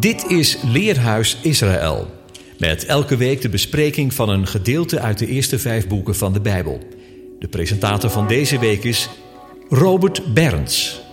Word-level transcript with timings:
Dit 0.00 0.30
is 0.30 0.58
Leerhuis 0.62 1.38
Israël. 1.42 2.10
Met 2.58 2.84
elke 2.84 3.16
week 3.16 3.42
de 3.42 3.48
bespreking 3.48 4.14
van 4.14 4.28
een 4.28 4.46
gedeelte 4.46 5.00
uit 5.00 5.18
de 5.18 5.26
eerste 5.26 5.58
vijf 5.58 5.88
boeken 5.88 6.16
van 6.16 6.32
de 6.32 6.40
Bijbel. 6.40 6.80
De 7.38 7.48
presentator 7.48 8.10
van 8.10 8.26
deze 8.26 8.58
week 8.58 8.84
is 8.84 9.08
Robert 9.68 10.34
Berns. 10.34 11.04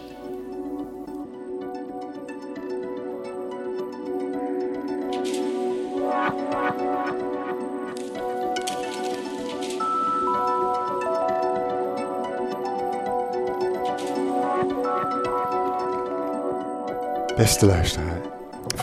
Beste 17.35 17.65
luisteraar, 17.65 18.21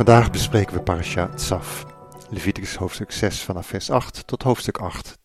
vandaag 0.06 0.30
bespreken 0.30 0.74
we 0.74 0.82
Parasha 0.82 1.28
Tsaf, 1.28 1.86
Leviticus 2.30 2.74
hoofdstuk 2.74 3.12
6 3.12 3.42
vanaf 3.42 3.66
vers 3.66 3.90
8 3.90 4.26
tot 4.26 4.42
hoofdstuk 4.42 4.78
8, 4.78 5.18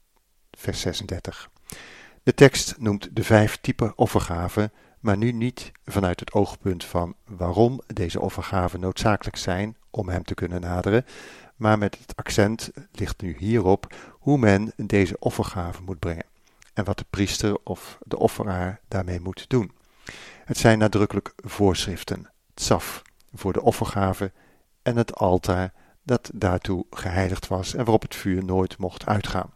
vers 0.52 0.81
36. 0.81 1.49
De 2.23 2.33
tekst 2.33 2.75
noemt 2.77 3.16
de 3.16 3.23
vijf 3.23 3.57
typen 3.61 3.97
offergaven, 3.97 4.71
maar 4.99 5.17
nu 5.17 5.31
niet 5.31 5.71
vanuit 5.85 6.19
het 6.19 6.33
oogpunt 6.33 6.85
van 6.85 7.16
waarom 7.25 7.81
deze 7.88 8.19
offergaven 8.19 8.80
noodzakelijk 8.80 9.38
zijn 9.38 9.77
om 9.89 10.09
hem 10.09 10.23
te 10.23 10.33
kunnen 10.33 10.61
naderen, 10.61 11.05
maar 11.55 11.77
met 11.77 11.97
het 11.99 12.16
accent 12.16 12.71
ligt 12.91 13.21
nu 13.21 13.35
hierop 13.39 13.95
hoe 14.11 14.38
men 14.38 14.73
deze 14.75 15.19
offergaven 15.19 15.83
moet 15.83 15.99
brengen 15.99 16.25
en 16.73 16.83
wat 16.83 16.97
de 16.97 17.05
priester 17.09 17.57
of 17.63 17.97
de 18.02 18.17
offeraar 18.17 18.80
daarmee 18.88 19.19
moet 19.19 19.45
doen. 19.49 19.71
Het 20.45 20.57
zijn 20.57 20.77
nadrukkelijk 20.77 21.33
voorschriften, 21.38 22.31
tsaf, 22.53 23.02
voor 23.33 23.53
de 23.53 23.61
offergave 23.61 24.31
en 24.85 24.98
het 24.98 25.16
altaar 25.16 25.73
dat 26.03 26.30
daartoe 26.34 26.85
geheiligd 26.89 27.47
was 27.47 27.73
en 27.73 27.83
waarop 27.83 28.02
het 28.02 28.16
vuur 28.16 28.45
nooit 28.45 28.78
mocht 28.78 29.05
uitgaan. 29.05 29.53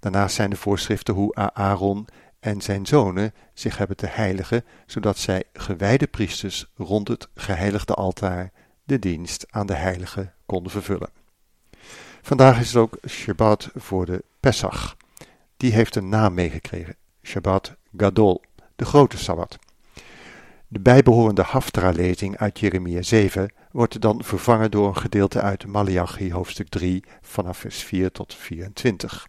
Daarnaast 0.00 0.34
zijn 0.34 0.50
de 0.50 0.56
voorschriften 0.56 1.14
hoe 1.14 1.34
Aaron 1.34 2.06
en 2.40 2.60
zijn 2.60 2.86
zonen 2.86 3.34
zich 3.54 3.78
hebben 3.78 3.96
te 3.96 4.06
heiligen, 4.06 4.64
zodat 4.86 5.18
zij 5.18 5.44
gewijde 5.52 6.06
priesters 6.06 6.66
rond 6.76 7.08
het 7.08 7.28
geheiligde 7.34 7.94
altaar 7.94 8.52
de 8.84 8.98
dienst 8.98 9.46
aan 9.50 9.66
de 9.66 9.74
heilige 9.74 10.32
konden 10.46 10.72
vervullen. 10.72 11.10
Vandaag 12.22 12.60
is 12.60 12.66
het 12.66 12.76
ook 12.76 12.98
Shabbat 13.08 13.70
voor 13.74 14.06
de 14.06 14.24
Pesach. 14.40 14.96
Die 15.56 15.72
heeft 15.72 15.96
een 15.96 16.08
naam 16.08 16.34
meegekregen, 16.34 16.96
Shabbat 17.22 17.74
Gadol, 17.96 18.42
de 18.76 18.84
grote 18.84 19.18
Sabbat. 19.18 19.58
De 20.68 20.80
bijbehorende 20.80 21.42
Haftra-lezing 21.42 22.36
uit 22.36 22.58
Jeremia 22.58 23.02
7 23.02 23.52
wordt 23.70 24.00
dan 24.00 24.24
vervangen 24.24 24.70
door 24.70 24.88
een 24.88 24.96
gedeelte 24.96 25.40
uit 25.40 25.66
Malachi 25.66 26.32
hoofdstuk 26.32 26.68
3 26.68 27.04
vanaf 27.20 27.58
vers 27.58 27.82
4 27.82 28.12
tot 28.12 28.34
24. 28.34 29.26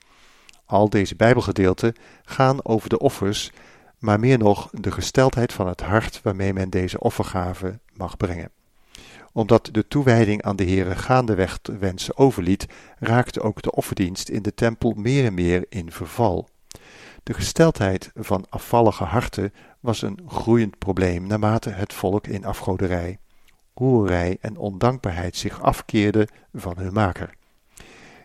Al 0.66 0.90
deze 0.90 1.16
bijbelgedeelten 1.16 1.96
gaan 2.24 2.66
over 2.66 2.90
de 2.90 3.00
offers, 3.00 3.52
maar 4.00 4.20
meer 4.20 4.38
nog 4.38 4.70
de 4.72 4.92
gesteldheid 4.92 5.54
van 5.54 5.68
het 5.68 5.82
hart 5.82 6.22
waarmee 6.24 6.54
men 6.54 6.70
deze 6.70 7.00
offergave 7.00 7.80
mag 7.94 8.18
brengen. 8.18 8.52
Omdat 9.34 9.70
de 9.72 9.88
toewijding 9.88 10.42
aan 10.42 10.56
de 10.56 10.66
Heere 10.66 10.96
gaandeweg 10.96 11.60
wensen 11.80 12.18
overliet, 12.18 12.66
raakte 13.00 13.42
ook 13.42 13.62
de 13.62 13.72
offerdienst 13.72 14.30
in 14.30 14.42
de 14.42 14.54
tempel 14.54 14.94
meer 14.96 15.26
en 15.26 15.34
meer 15.34 15.66
in 15.70 15.92
verval. 15.92 16.50
De 17.24 17.34
gesteldheid 17.34 18.12
van 18.16 18.46
afvallige 18.50 19.04
harten 19.04 19.54
was 19.88 20.02
een 20.02 20.20
groeiend 20.28 20.78
probleem 20.78 21.28
naarmate 21.28 21.70
het 21.70 21.94
volk 21.94 22.28
in 22.28 22.46
afgoderij, 22.46 23.18
hoerij 23.74 24.38
en 24.42 24.58
ondankbaarheid 24.58 25.36
zich 25.36 25.62
afkeerde 25.62 26.28
van 26.54 26.78
hun 26.78 26.94
maker. 26.94 27.34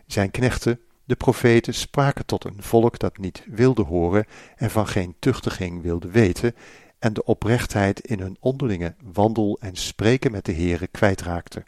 Zijn 0.05 0.31
knechten, 0.31 0.79
de 1.03 1.15
profeten, 1.15 1.73
spraken 1.73 2.25
tot 2.25 2.43
een 2.43 2.63
volk 2.63 2.99
dat 2.99 3.17
niet 3.17 3.43
wilde 3.47 3.81
horen 3.81 4.25
en 4.55 4.71
van 4.71 4.87
geen 4.87 5.15
tuchtiging 5.19 5.81
wilde 5.81 6.07
weten 6.11 6.55
en 6.99 7.13
de 7.13 7.23
oprechtheid 7.23 7.99
in 7.99 8.19
hun 8.19 8.37
onderlinge 8.39 8.95
wandel 9.13 9.57
en 9.61 9.75
spreken 9.75 10.31
met 10.31 10.45
de 10.45 10.53
Heere 10.53 10.87
kwijtraakte. 10.87 11.63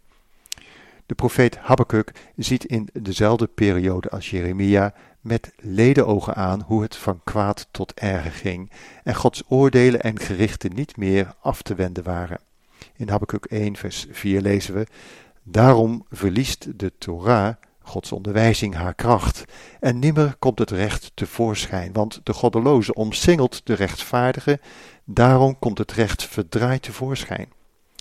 De 1.06 1.16
profeet 1.16 1.58
Habakkuk 1.58 2.32
ziet 2.36 2.66
in 2.66 2.90
dezelfde 2.94 3.48
periode 3.48 4.10
als 4.10 4.30
Jeremia 4.30 4.94
met 5.26 5.54
ledenogen 5.58 6.36
aan 6.36 6.62
hoe 6.62 6.82
het 6.82 6.96
van 6.96 7.22
kwaad 7.24 7.68
tot 7.72 7.94
erger 7.94 8.32
ging 8.32 8.72
en 9.04 9.16
Gods 9.16 9.44
oordelen 9.48 10.02
en 10.02 10.20
gerichten 10.20 10.74
niet 10.74 10.98
meer 10.98 11.36
af 11.42 11.62
te 11.62 11.76
wenden 11.76 12.04
waren. 12.04 12.40
In 12.96 13.10
Habakkuk 13.10 13.46
1 13.46 13.76
vers 13.76 14.06
4 14.12 14.42
lezen 14.42 14.74
we, 14.74 14.88
Daarom 15.44 16.06
verliest 16.10 16.80
de 16.80 16.92
Torah, 16.98 17.56
Gods 17.82 18.12
onderwijzing, 18.12 18.74
haar 18.76 18.94
kracht 18.94 19.46
en 19.80 20.00
nimmer 20.00 20.36
komt 20.40 20.60
het 20.60 20.72
recht 20.72 21.12
tevoorschijn, 21.14 21.94
want 21.94 22.20
de 22.24 22.34
goddeloze 22.34 22.94
omsingelt 22.94 23.62
de 23.64 23.74
rechtvaardige, 23.74 24.60
daarom 25.04 25.60
komt 25.60 25.78
het 25.78 25.92
recht 25.92 26.24
verdraaid 26.24 26.82
tevoorschijn. 26.82 27.48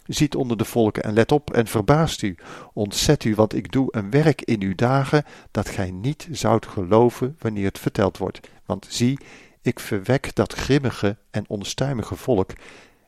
Ziet 0.07 0.35
onder 0.35 0.57
de 0.57 0.65
volken 0.65 1.03
en 1.03 1.13
let 1.13 1.33
op 1.33 1.53
en 1.53 1.67
verbaast 1.67 2.23
u. 2.23 2.37
Ontzet 2.73 3.25
u, 3.25 3.35
want 3.35 3.55
ik 3.55 3.73
doe 3.73 3.89
een 3.91 4.11
werk 4.11 4.43
in 4.43 4.63
uw 4.63 4.75
dagen 4.75 5.25
dat 5.51 5.69
gij 5.69 5.91
niet 5.91 6.29
zoudt 6.31 6.67
geloven 6.67 7.37
wanneer 7.39 7.65
het 7.65 7.79
verteld 7.79 8.19
wordt. 8.19 8.41
Want 8.67 8.87
zie, 8.89 9.19
ik 9.63 9.81
verwek 9.81 10.35
dat 10.35 10.53
grimmige 10.53 11.17
en 11.31 11.45
onstuimige 11.49 12.17
volk. 12.17 12.51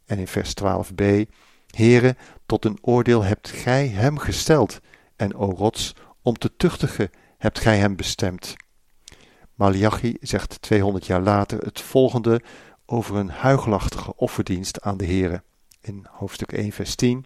En 0.07 0.19
in 0.19 0.27
vers 0.27 0.55
12b, 0.63 1.05
Heere, 1.67 2.17
tot 2.47 2.65
een 2.65 2.79
oordeel 2.81 3.23
hebt 3.25 3.51
gij 3.51 3.89
hem 3.89 4.19
gesteld. 4.19 4.81
En 5.17 5.35
o 5.35 5.51
rots, 5.51 5.95
om 6.23 6.39
te 6.39 6.57
tuchtigen 6.57 7.11
hebt 7.39 7.61
gij 7.61 7.79
hem 7.79 7.97
bestemd. 7.97 8.55
Malachi 9.55 10.17
zegt 10.21 10.63
200 10.63 11.07
jaar 11.07 11.21
later 11.21 11.59
het 11.59 11.81
volgende 11.81 12.41
over 12.87 13.17
een 13.17 13.31
huigelachtige 13.31 14.17
offerdienst 14.17 14.81
aan 14.81 14.97
de 14.97 15.07
Heere 15.07 15.43
in 15.87 16.07
hoofdstuk 16.11 16.53
1, 16.53 16.73
vers 16.73 16.95
10. 16.95 17.25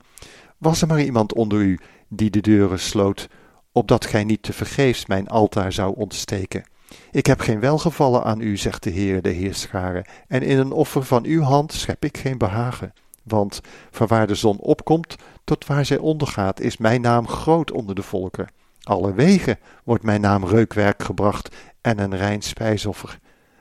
Was 0.59 0.82
er 0.82 0.88
maar 0.88 1.03
iemand 1.03 1.34
onder 1.34 1.59
u 1.59 1.78
die 2.09 2.31
de 2.31 2.41
deuren 2.41 2.81
sloot, 2.81 3.28
opdat 3.72 4.06
gij 4.06 4.25
niet 4.25 4.43
te 4.43 4.53
vergeefs 4.53 5.06
mijn 5.06 5.28
altaar 5.28 5.72
zou 5.72 5.94
ontsteken. 5.97 6.65
Ik 7.10 7.26
heb 7.26 7.41
geen 7.41 7.60
welgevallen 7.60 8.25
aan 8.25 8.41
u, 8.41 8.56
zegt 8.56 8.82
de 8.82 8.91
Heer, 8.91 9.22
de 9.22 9.28
Heerscharen, 9.28 10.04
en 10.28 10.43
in 10.43 10.59
een 10.59 10.72
offer 10.72 11.04
van 11.04 11.25
uw 11.25 11.43
hand 11.43 11.72
schep 11.72 12.04
ik 12.04 12.19
geen 12.19 12.38
behagen. 12.38 12.93
Want 13.22 13.60
van 13.91 14.06
waar 14.06 14.26
de 14.26 14.34
zon 14.34 14.59
opkomt 14.59 15.16
tot 15.44 15.66
waar 15.66 15.84
zij 15.84 15.98
ondergaat, 15.98 16.60
is 16.60 16.77
mijn 16.77 17.00
naam 17.00 17.28
groot 17.28 17.71
onder 17.71 17.94
de 17.94 18.03
volken. 18.03 18.53
Alle 18.82 19.15
wegen 19.15 19.59
wordt 19.84 20.04
mijn 20.04 20.21
naam 20.21 20.44
reukwerk 20.44 21.03
gebracht 21.03 21.56
en 21.81 21.98
een 21.98 22.16
rein 22.16 22.42
spijsoffer. 22.42 23.19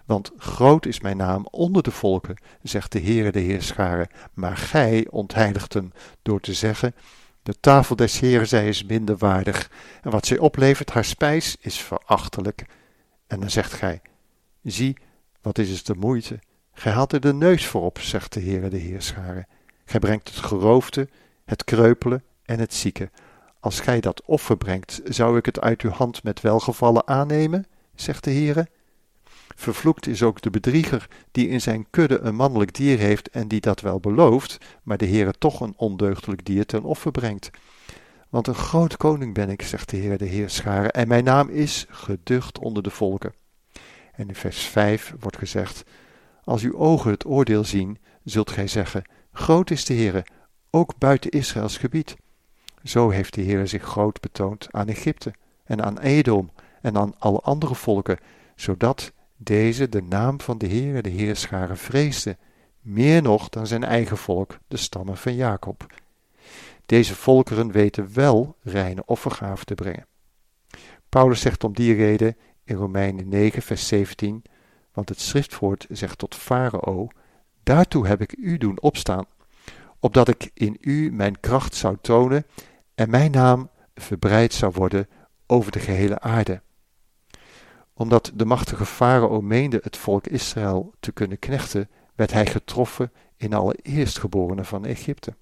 Want 0.09 0.31
groot 0.37 0.85
is 0.85 0.99
mijn 0.99 1.17
naam 1.17 1.47
onder 1.51 1.83
de 1.83 1.91
volken, 1.91 2.37
zegt 2.61 2.91
de 2.91 3.01
Heere 3.01 3.31
de 3.31 3.39
Heerscharen, 3.39 4.07
maar 4.33 4.57
gij 4.57 5.07
ontheiligt 5.09 5.73
hem 5.73 5.91
door 6.21 6.39
te 6.39 6.53
zeggen, 6.53 6.95
de 7.43 7.59
tafel 7.59 7.95
des 7.95 8.19
Heeren 8.19 8.47
zij 8.47 8.67
is 8.67 8.83
minder 8.83 9.17
waardig, 9.17 9.71
en 10.01 10.11
wat 10.11 10.25
zij 10.25 10.37
oplevert, 10.37 10.91
haar 10.91 11.05
spijs, 11.05 11.57
is 11.59 11.79
verachtelijk. 11.79 12.65
En 13.27 13.39
dan 13.39 13.49
zegt 13.49 13.73
gij, 13.73 14.01
zie, 14.63 14.97
wat 15.41 15.57
is 15.57 15.69
het 15.69 15.85
de 15.85 15.95
moeite, 15.95 16.39
gij 16.73 16.91
haalt 16.91 17.13
er 17.13 17.19
de 17.21 17.33
neus 17.33 17.65
voor 17.65 17.81
op, 17.81 17.99
zegt 17.99 18.33
de 18.33 18.41
Heere 18.41 18.69
de 18.69 18.77
Heerscharen. 18.77 19.47
Gij 19.85 19.99
brengt 19.99 20.27
het 20.27 20.37
geroofde, 20.37 21.09
het 21.45 21.63
kreupele 21.63 22.21
en 22.43 22.59
het 22.59 22.73
zieke. 22.73 23.09
Als 23.59 23.79
gij 23.79 23.99
dat 23.99 24.21
offer 24.25 24.57
brengt, 24.57 25.01
zou 25.03 25.37
ik 25.37 25.45
het 25.45 25.59
uit 25.59 25.81
uw 25.81 25.91
hand 25.91 26.23
met 26.23 26.41
welgevallen 26.41 27.07
aannemen, 27.07 27.65
zegt 27.95 28.23
de 28.23 28.31
Heere. 28.31 28.77
Vervloekt 29.59 30.07
is 30.07 30.23
ook 30.23 30.41
de 30.41 30.49
bedrieger 30.49 31.07
die 31.31 31.47
in 31.47 31.61
zijn 31.61 31.87
kudde 31.89 32.19
een 32.19 32.35
mannelijk 32.35 32.73
dier 32.73 32.97
heeft 32.97 33.29
en 33.29 33.47
die 33.47 33.61
dat 33.61 33.81
wel 33.81 33.99
belooft, 33.99 34.57
maar 34.83 34.97
de 34.97 35.07
Heere 35.07 35.33
toch 35.37 35.59
een 35.61 35.73
ondeugdelijk 35.75 36.45
dier 36.45 36.65
ten 36.65 36.83
offer 36.83 37.11
brengt. 37.11 37.49
Want 38.29 38.47
een 38.47 38.55
groot 38.55 38.97
koning 38.97 39.33
ben 39.33 39.49
ik, 39.49 39.61
zegt 39.61 39.89
de 39.89 39.97
Heer 39.97 40.17
de 40.17 40.25
Heerscharen, 40.25 40.91
en 40.91 41.07
mijn 41.07 41.23
naam 41.23 41.49
is 41.49 41.85
geducht 41.89 42.59
onder 42.59 42.83
de 42.83 42.89
volken. 42.89 43.33
En 44.13 44.27
in 44.27 44.35
vers 44.35 44.59
5 44.59 45.13
wordt 45.19 45.37
gezegd, 45.37 45.83
als 46.43 46.63
uw 46.63 46.77
ogen 46.77 47.11
het 47.11 47.25
oordeel 47.25 47.63
zien, 47.63 47.97
zult 48.23 48.51
gij 48.51 48.67
zeggen, 48.67 49.03
groot 49.33 49.69
is 49.69 49.85
de 49.85 49.93
Heere, 49.93 50.25
ook 50.69 50.97
buiten 50.97 51.31
Israëls 51.31 51.77
gebied. 51.77 52.15
Zo 52.83 53.09
heeft 53.09 53.33
de 53.33 53.41
Heer 53.41 53.67
zich 53.67 53.83
groot 53.83 54.21
betoond 54.21 54.67
aan 54.71 54.87
Egypte 54.87 55.33
en 55.63 55.83
aan 55.83 55.99
Edom 55.99 56.49
en 56.81 56.97
aan 56.97 57.13
alle 57.17 57.39
andere 57.39 57.75
volken, 57.75 58.19
zodat 58.55 59.11
deze 59.41 59.89
de 59.89 60.01
naam 60.01 60.41
van 60.41 60.57
de 60.57 60.67
Heere 60.67 61.01
de 61.01 61.09
Heerscharen 61.09 61.77
vreesde, 61.77 62.37
meer 62.81 63.21
nog 63.21 63.49
dan 63.49 63.67
zijn 63.67 63.83
eigen 63.83 64.17
volk, 64.17 64.57
de 64.67 64.77
stammen 64.77 65.17
van 65.17 65.35
Jacob. 65.35 65.85
Deze 66.85 67.15
volkeren 67.15 67.71
weten 67.71 68.13
wel 68.13 68.55
reine 68.61 69.03
offergaven 69.05 69.65
te 69.65 69.75
brengen. 69.75 70.05
Paulus 71.09 71.41
zegt 71.41 71.63
om 71.63 71.73
die 71.73 71.93
reden 71.93 72.37
in 72.63 72.75
Romeinen 72.75 73.27
9, 73.27 73.61
vers 73.61 73.87
17, 73.87 74.43
want 74.93 75.09
het 75.09 75.19
schriftwoord 75.19 75.85
zegt 75.89 76.17
tot 76.17 76.35
Farao, 76.35 77.07
daartoe 77.63 78.07
heb 78.07 78.21
ik 78.21 78.35
u 78.37 78.57
doen 78.57 78.81
opstaan, 78.81 79.25
opdat 79.99 80.27
ik 80.27 80.51
in 80.53 80.77
u 80.81 81.11
mijn 81.11 81.39
kracht 81.39 81.75
zou 81.75 81.97
tonen 82.01 82.45
en 82.95 83.09
mijn 83.09 83.31
naam 83.31 83.69
verbreid 83.95 84.53
zou 84.53 84.71
worden 84.75 85.07
over 85.47 85.71
de 85.71 85.79
gehele 85.79 86.19
aarde. 86.19 86.61
Omdat 87.99 88.31
de 88.33 88.45
machtige 88.45 88.85
farao 88.85 89.41
meende 89.41 89.79
het 89.83 89.97
volk 89.97 90.27
Israël 90.27 90.93
te 90.99 91.11
kunnen 91.11 91.39
knechten, 91.39 91.89
werd 92.15 92.31
hij 92.31 92.45
getroffen 92.45 93.11
in 93.37 93.53
alle 93.53 93.73
eerstgeborenen 93.81 94.65
van 94.65 94.85
Egypte. 94.85 95.35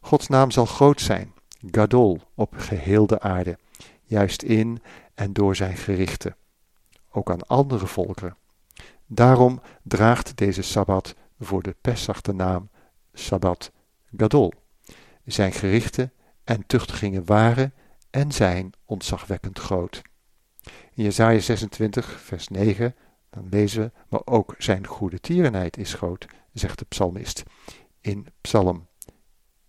Gods 0.00 0.28
naam 0.28 0.50
zal 0.50 0.66
groot 0.66 1.00
zijn, 1.00 1.32
Gadol, 1.70 2.20
op 2.34 2.54
geheel 2.56 3.06
de 3.06 3.20
aarde, 3.20 3.58
juist 4.02 4.42
in 4.42 4.82
en 5.14 5.32
door 5.32 5.56
zijn 5.56 5.76
gerichten, 5.76 6.36
ook 7.10 7.30
aan 7.30 7.46
andere 7.46 7.86
volkeren. 7.86 8.36
Daarom 9.06 9.60
draagt 9.82 10.36
deze 10.36 10.62
Sabbat 10.62 11.14
voor 11.40 11.62
de 11.62 11.76
Pesach 11.80 12.20
de 12.20 12.32
naam 12.32 12.68
Sabbat 13.12 13.72
Gadol. 14.16 14.52
Zijn 15.24 15.52
gerichten 15.52 16.12
en 16.44 16.66
tuchtigingen 16.66 17.24
waren 17.24 17.74
en 18.10 18.32
zijn 18.32 18.72
ontzagwekkend 18.84 19.58
groot. 19.58 20.02
In 20.96 21.04
Jesaja 21.04 21.38
26, 21.38 22.20
vers 22.20 22.48
9, 22.48 22.94
dan 23.30 23.46
lezen 23.50 23.82
we, 23.82 23.90
maar 24.08 24.20
ook 24.24 24.54
zijn 24.58 24.86
goede 24.86 25.20
tierenheid 25.20 25.76
is 25.76 25.94
groot, 25.94 26.26
zegt 26.52 26.78
de 26.78 26.84
psalmist. 26.84 27.42
In 28.00 28.26
Psalm 28.40 28.86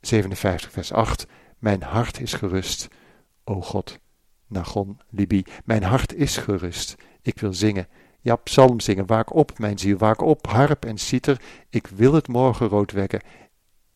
57, 0.01 0.71
vers 0.71 0.91
8, 0.91 1.25
mijn 1.57 1.83
hart 1.83 2.19
is 2.19 2.33
gerust, 2.33 2.87
o 3.43 3.61
God, 3.61 3.99
Nagon, 4.45 4.99
Libi, 5.09 5.43
mijn 5.65 5.83
hart 5.83 6.13
is 6.13 6.37
gerust, 6.37 6.95
ik 7.21 7.39
wil 7.39 7.53
zingen. 7.53 7.87
Ja, 8.21 8.35
psalm 8.35 8.79
zingen, 8.79 9.05
waak 9.05 9.33
op, 9.33 9.59
mijn 9.59 9.79
ziel, 9.79 9.97
waak 9.97 10.21
op, 10.21 10.47
harp 10.47 10.85
en 10.85 10.97
citer, 10.97 11.41
ik 11.69 11.87
wil 11.87 12.13
het 12.13 12.27
morgenrood 12.27 12.91
wekken. 12.91 13.21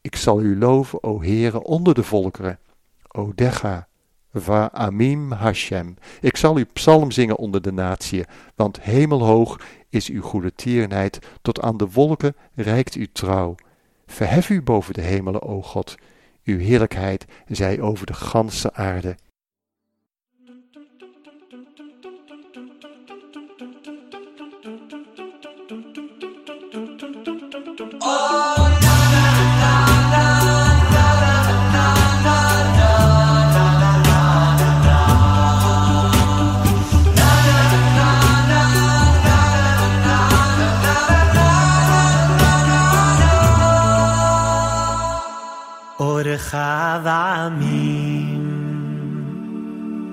Ik 0.01 0.15
zal 0.15 0.41
u 0.41 0.57
loven, 0.57 1.03
o 1.03 1.21
Heere, 1.21 1.63
onder 1.63 1.93
de 1.93 2.03
volkeren. 2.03 2.59
O 3.07 3.31
Decha, 3.35 3.87
Va 4.31 4.69
Amim 4.73 5.31
Hashem. 5.31 5.95
Ik 6.21 6.37
zal 6.37 6.57
u 6.57 6.63
psalm 6.63 7.11
zingen 7.11 7.37
onder 7.37 7.61
de 7.61 7.71
natieën, 7.71 8.25
want 8.55 8.81
hemelhoog 8.81 9.59
is 9.89 10.09
uw 10.09 10.21
goede 10.21 10.55
tierenheid, 10.55 11.19
tot 11.41 11.61
aan 11.61 11.77
de 11.77 11.89
wolken 11.89 12.35
reikt 12.55 12.93
uw 12.93 13.07
trouw. 13.11 13.55
Verhef 14.05 14.49
u 14.49 14.61
boven 14.61 14.93
de 14.93 15.01
hemelen, 15.01 15.41
o 15.41 15.61
God. 15.61 15.95
Uw 16.43 16.57
heerlijkheid 16.57 17.25
zij 17.47 17.81
over 17.81 18.05
de 18.05 18.13
ganse 18.13 18.73
aarde. 18.73 19.15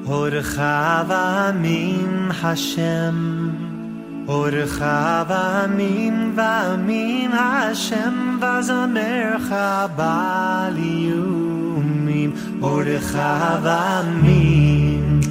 Orchav 0.08 1.08
Amim 1.10 2.32
Hashem 2.32 4.26
Orchav 4.26 5.28
Amim 5.28 6.34
Vamim 6.34 7.30
Hashem 7.30 8.40
Vazamer 8.40 9.38
Chabal 9.48 10.76
Yumim 11.06 12.32
Orchav 12.60 13.66
Amim 13.78 15.22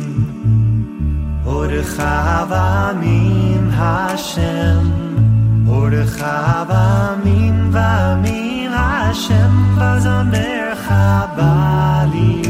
Orchav 1.43 2.51
Amim 2.51 3.71
Hashem 3.71 4.85
Orchav 5.67 6.69
Amim 6.69 7.71
Vamim 7.73 8.71
Hashem 8.71 9.53
Vazamer 9.75 10.56
a 10.89 11.33
vali 11.35 12.47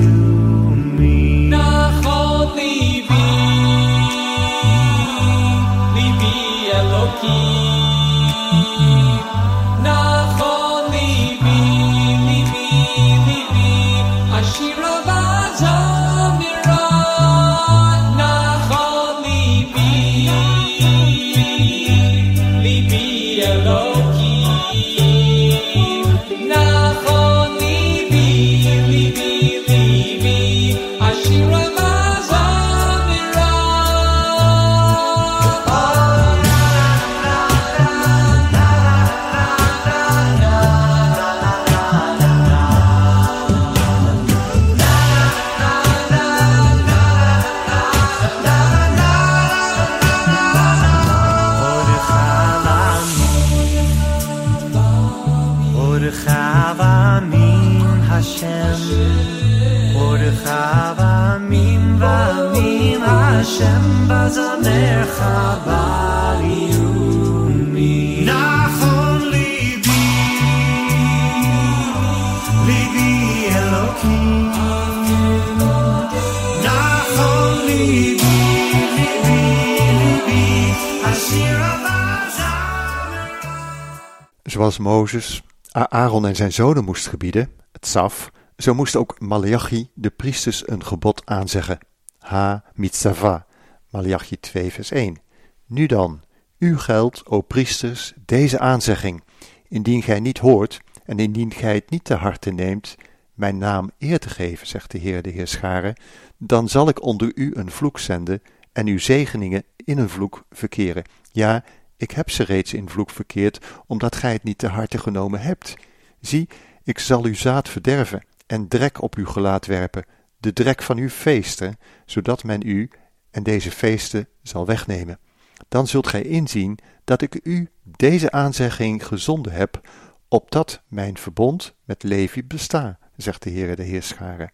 Mozes 85.14 85.44
Aaron 85.72 86.28
en 86.28 86.36
zijn 86.36 86.54
zonen 86.54 86.84
moest 86.84 87.08
gebieden, 87.08 87.50
het 87.72 87.88
Saf, 87.88 88.32
zo 88.58 88.74
moest 88.74 88.96
ook 88.96 89.20
Malachi 89.20 89.90
de 89.94 90.10
priesters 90.10 90.68
een 90.70 90.84
gebod 90.86 91.22
aanzeggen. 91.26 91.78
Ha 92.20 92.64
mitzava, 92.74 93.46
Malachi 93.90 94.40
2 94.40 94.72
vers 94.72 94.92
1. 94.92 95.20
Nu 95.66 95.86
dan, 95.86 96.22
u 96.58 96.78
geldt, 96.78 97.26
o 97.26 97.42
priesters, 97.42 98.14
deze 98.26 98.60
aanzegging. 98.60 99.24
Indien 99.68 100.04
gij 100.04 100.20
niet 100.20 100.38
hoort 100.38 100.82
en 101.06 101.20
indien 101.20 101.52
gij 101.52 101.74
het 101.74 101.90
niet 101.90 102.04
te 102.04 102.14
harte 102.14 102.52
neemt, 102.52 102.96
mijn 103.34 103.58
naam 103.58 103.92
eer 104.00 104.20
te 104.20 104.30
geven, 104.30 104.68
zegt 104.68 104.92
de 104.92 104.98
Heer 104.98 105.22
de 105.22 105.30
Heer 105.30 105.48
Scharen, 105.48 105.96
dan 106.38 106.70
zal 106.70 106.90
ik 106.90 107.04
onder 107.04 107.32
u 107.36 107.52
een 107.56 107.72
vloek 107.72 108.00
zenden 108.00 108.42
en 108.72 108.88
uw 108.88 109.00
zegeningen 109.00 109.64
in 109.76 109.98
een 109.98 110.10
vloek 110.10 110.44
verkeren. 110.50 111.04
Ja, 111.32 111.64
ik 111.98 112.12
heb 112.12 112.30
ze 112.30 112.44
reeds 112.44 112.74
in 112.74 112.90
vloek 112.90 113.10
verkeerd, 113.10 113.66
omdat 113.86 114.16
gij 114.16 114.32
het 114.32 114.44
niet 114.44 114.58
te 114.58 114.68
harte 114.68 114.98
genomen 114.98 115.42
hebt. 115.42 115.76
Zie, 116.22 116.50
ik 116.84 117.00
zal 117.00 117.24
uw 117.24 117.36
zaad 117.36 117.70
verderven 117.70 118.26
en 118.48 118.68
drek 118.68 119.02
op 119.02 119.16
uw 119.16 119.26
gelaat 119.26 119.66
werpen, 119.66 120.06
de 120.38 120.54
drek 120.54 120.82
van 120.82 120.98
uw 120.98 121.10
feesten, 121.10 121.78
zodat 122.06 122.44
men 122.44 122.68
u 122.68 122.90
en 123.32 123.44
deze 123.44 123.72
feesten 123.72 124.28
zal 124.44 124.66
wegnemen. 124.66 125.20
Dan 125.68 125.88
zult 125.88 126.08
gij 126.08 126.22
inzien 126.22 126.80
dat 127.04 127.22
ik 127.22 127.40
u 127.44 127.70
deze 127.84 128.32
aanzegging 128.32 129.06
gezonden 129.06 129.52
heb, 129.52 129.90
opdat 130.28 130.82
mijn 130.88 131.18
verbond 131.18 131.76
met 131.84 132.04
Levi 132.04 132.44
besta, 132.44 133.00
zegt 133.16 133.44
de 133.44 133.50
Heere 133.50 133.76
de 133.76 133.84
Heerscharen. 133.84 134.52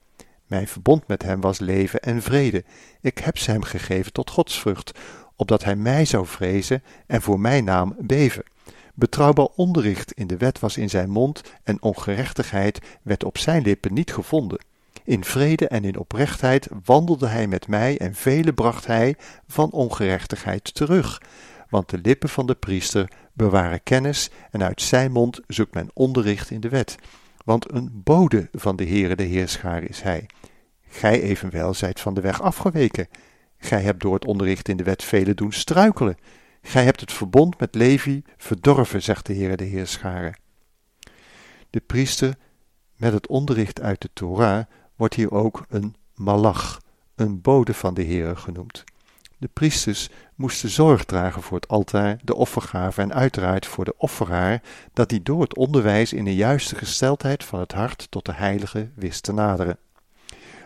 Mijn 0.47 0.67
verbond 0.67 1.07
met 1.07 1.23
hem 1.23 1.41
was 1.41 1.59
leven 1.59 1.99
en 1.99 2.21
vrede. 2.21 2.63
Ik 3.01 3.17
heb 3.17 3.37
ze 3.37 3.51
hem 3.51 3.63
gegeven 3.63 4.13
tot 4.13 4.29
godsvrucht, 4.29 4.99
opdat 5.35 5.63
hij 5.63 5.75
mij 5.75 6.05
zou 6.05 6.25
vrezen 6.25 6.83
en 7.07 7.21
voor 7.21 7.39
mijn 7.39 7.63
naam 7.63 7.95
beven. 7.99 8.43
Betrouwbaar 8.93 9.47
onderricht 9.55 10.11
in 10.11 10.27
de 10.27 10.37
wet 10.37 10.59
was 10.59 10.77
in 10.77 10.89
zijn 10.89 11.09
mond 11.09 11.41
en 11.63 11.81
ongerechtigheid 11.81 12.79
werd 13.01 13.23
op 13.23 13.37
zijn 13.37 13.61
lippen 13.61 13.93
niet 13.93 14.13
gevonden. 14.13 14.59
In 15.03 15.23
vrede 15.23 15.67
en 15.67 15.83
in 15.83 15.97
oprechtheid 15.97 16.67
wandelde 16.83 17.27
hij 17.27 17.47
met 17.47 17.67
mij 17.67 17.97
en 17.97 18.15
vele 18.15 18.53
bracht 18.53 18.87
hij 18.87 19.15
van 19.47 19.71
ongerechtigheid 19.71 20.73
terug. 20.73 21.21
Want 21.69 21.89
de 21.89 21.97
lippen 21.97 22.29
van 22.29 22.45
de 22.45 22.55
priester 22.55 23.11
bewaren 23.33 23.83
kennis 23.83 24.29
en 24.51 24.63
uit 24.63 24.81
zijn 24.81 25.11
mond 25.11 25.41
zoekt 25.47 25.73
men 25.73 25.89
onderricht 25.93 26.49
in 26.49 26.59
de 26.59 26.69
wet. 26.69 26.95
Want 27.45 27.71
een 27.71 27.89
bode 27.93 28.49
van 28.51 28.75
de 28.75 28.85
Heere 28.85 29.15
de 29.15 29.23
Heerschaar 29.23 29.83
is 29.83 30.01
hij. 30.01 30.25
Gij 30.89 31.21
evenwel 31.21 31.73
zijt 31.73 31.99
van 31.99 32.13
de 32.13 32.21
weg 32.21 32.41
afgeweken. 32.41 33.07
Gij 33.63 33.81
hebt 33.81 34.01
door 34.01 34.13
het 34.13 34.25
onderricht 34.25 34.69
in 34.69 34.77
de 34.77 34.83
wet 34.83 35.03
velen 35.03 35.35
doen 35.35 35.51
struikelen. 35.51 36.17
Gij 36.61 36.83
hebt 36.83 36.99
het 36.99 37.13
verbond 37.13 37.59
met 37.59 37.75
Levi 37.75 38.23
verdorven, 38.37 39.01
zegt 39.01 39.25
de 39.25 39.33
Heere 39.33 39.55
de 39.55 39.63
Heerscharen. 39.63 40.37
De 41.69 41.79
priester 41.79 42.35
met 42.95 43.13
het 43.13 43.27
onderricht 43.27 43.81
uit 43.81 44.01
de 44.01 44.09
Torah 44.13 44.65
wordt 44.95 45.13
hier 45.13 45.31
ook 45.31 45.65
een 45.69 45.95
malach, 46.15 46.81
een 47.15 47.41
bode 47.41 47.73
van 47.73 47.93
de 47.93 48.03
Heere 48.03 48.35
genoemd. 48.35 48.83
De 49.37 49.49
priesters 49.53 50.09
moesten 50.35 50.69
zorg 50.69 51.05
dragen 51.05 51.41
voor 51.41 51.57
het 51.57 51.67
altaar, 51.67 52.19
de 52.23 52.35
offergave 52.35 53.01
en 53.01 53.13
uiteraard 53.13 53.65
voor 53.65 53.85
de 53.85 53.97
offeraar, 53.97 54.61
dat 54.93 55.11
hij 55.11 55.19
door 55.23 55.41
het 55.41 55.55
onderwijs 55.55 56.13
in 56.13 56.25
de 56.25 56.35
juiste 56.35 56.75
gesteldheid 56.75 57.43
van 57.43 57.59
het 57.59 57.71
hart 57.71 58.07
tot 58.09 58.25
de 58.25 58.33
heilige 58.33 58.89
wist 58.95 59.23
te 59.23 59.33
naderen. 59.33 59.77